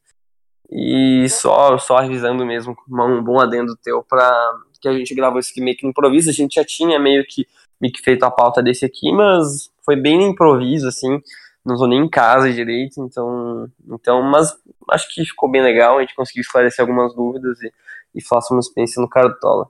[0.71, 4.32] E só, só avisando mesmo, um bom adendo teu para
[4.80, 6.30] que a gente gravou esse aqui meio que no improviso.
[6.30, 7.47] A gente já tinha meio que,
[7.82, 11.19] meio que feito a pauta desse aqui, mas foi bem no improviso, assim
[11.66, 14.53] não tô nem em casa direito, então, então, mas
[14.91, 17.72] acho que ficou bem legal, a gente conseguiu esclarecer algumas dúvidas e,
[18.16, 19.70] e sobre uma experiência no Cartola.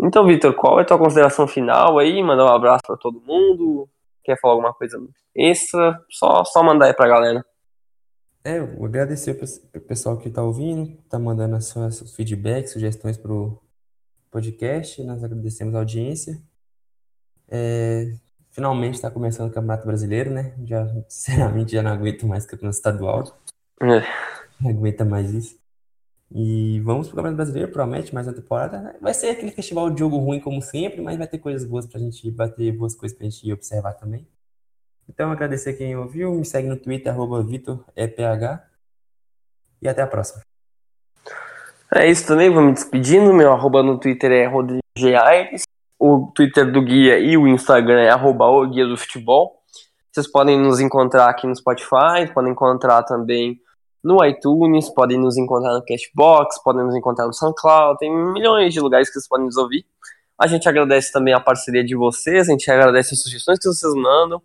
[0.00, 2.22] Então, Vitor, qual é a tua consideração final aí?
[2.22, 3.88] Mandar um abraço para todo mundo?
[4.22, 4.96] Quer falar alguma coisa
[5.34, 6.00] extra?
[6.08, 7.44] Só, só mandar aí pra galera.
[8.44, 9.32] É, eu agradecer
[9.74, 13.60] o pessoal que tá ouvindo, tá mandando as suas feedbacks, sugestões pro
[14.30, 16.40] podcast, nós agradecemos a audiência.
[17.48, 18.14] É,
[18.58, 20.52] Finalmente está começando o Campeonato Brasileiro, né?
[20.64, 23.40] Já, sinceramente, já não aguento mais campeonato estadual.
[23.80, 24.02] É.
[24.60, 25.56] Não aguenta mais isso.
[26.34, 28.96] E vamos para o Campeonato Brasileiro, promete mais uma temporada.
[29.00, 31.98] Vai ser aquele festival de jogo ruim, como sempre, mas vai ter coisas boas para
[31.98, 34.26] a gente bater, boas coisas para a gente observar também.
[35.08, 36.34] Então, agradecer quem ouviu.
[36.34, 38.60] Me segue no Twitter, arroba VitorEPH.
[39.80, 40.42] E até a próxima.
[41.94, 43.32] É isso também, vou me despedindo.
[43.32, 45.14] Meu arroba no Twitter é Rodrigo G.
[45.14, 45.67] Aires
[45.98, 49.58] o Twitter do Guia e o Instagram é arroba o Guia do Futebol.
[50.12, 53.60] Vocês podem nos encontrar aqui no Spotify, podem encontrar também
[54.02, 58.80] no iTunes, podem nos encontrar no Cashbox, podem nos encontrar no SoundCloud, tem milhões de
[58.80, 59.84] lugares que vocês podem nos ouvir.
[60.40, 63.92] A gente agradece também a parceria de vocês, a gente agradece as sugestões que vocês
[63.94, 64.40] mandam.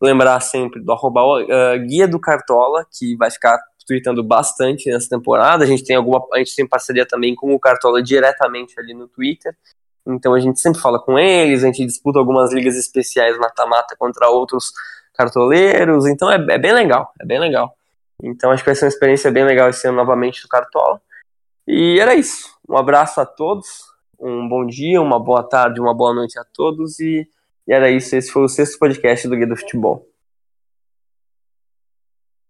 [0.00, 5.64] Lembrar sempre do arroba uh, Guia do Cartola, que vai ficar tweetando bastante nessa temporada.
[5.64, 9.08] A gente tem alguma, a gente tem parceria também com o Cartola diretamente ali no
[9.08, 9.54] Twitter.
[10.06, 14.28] Então a gente sempre fala com eles, a gente disputa algumas ligas especiais mata-mata contra
[14.28, 14.72] outros
[15.14, 17.74] cartoleiros, então é, é, bem legal, é bem legal.
[18.22, 21.00] Então acho que vai ser uma experiência bem legal esse ano novamente do Cartola.
[21.66, 22.54] E era isso.
[22.68, 23.66] Um abraço a todos,
[24.20, 27.28] um bom dia, uma boa tarde, uma boa noite a todos e,
[27.66, 28.14] e era isso.
[28.14, 30.06] Esse foi o sexto podcast do Guia do Futebol.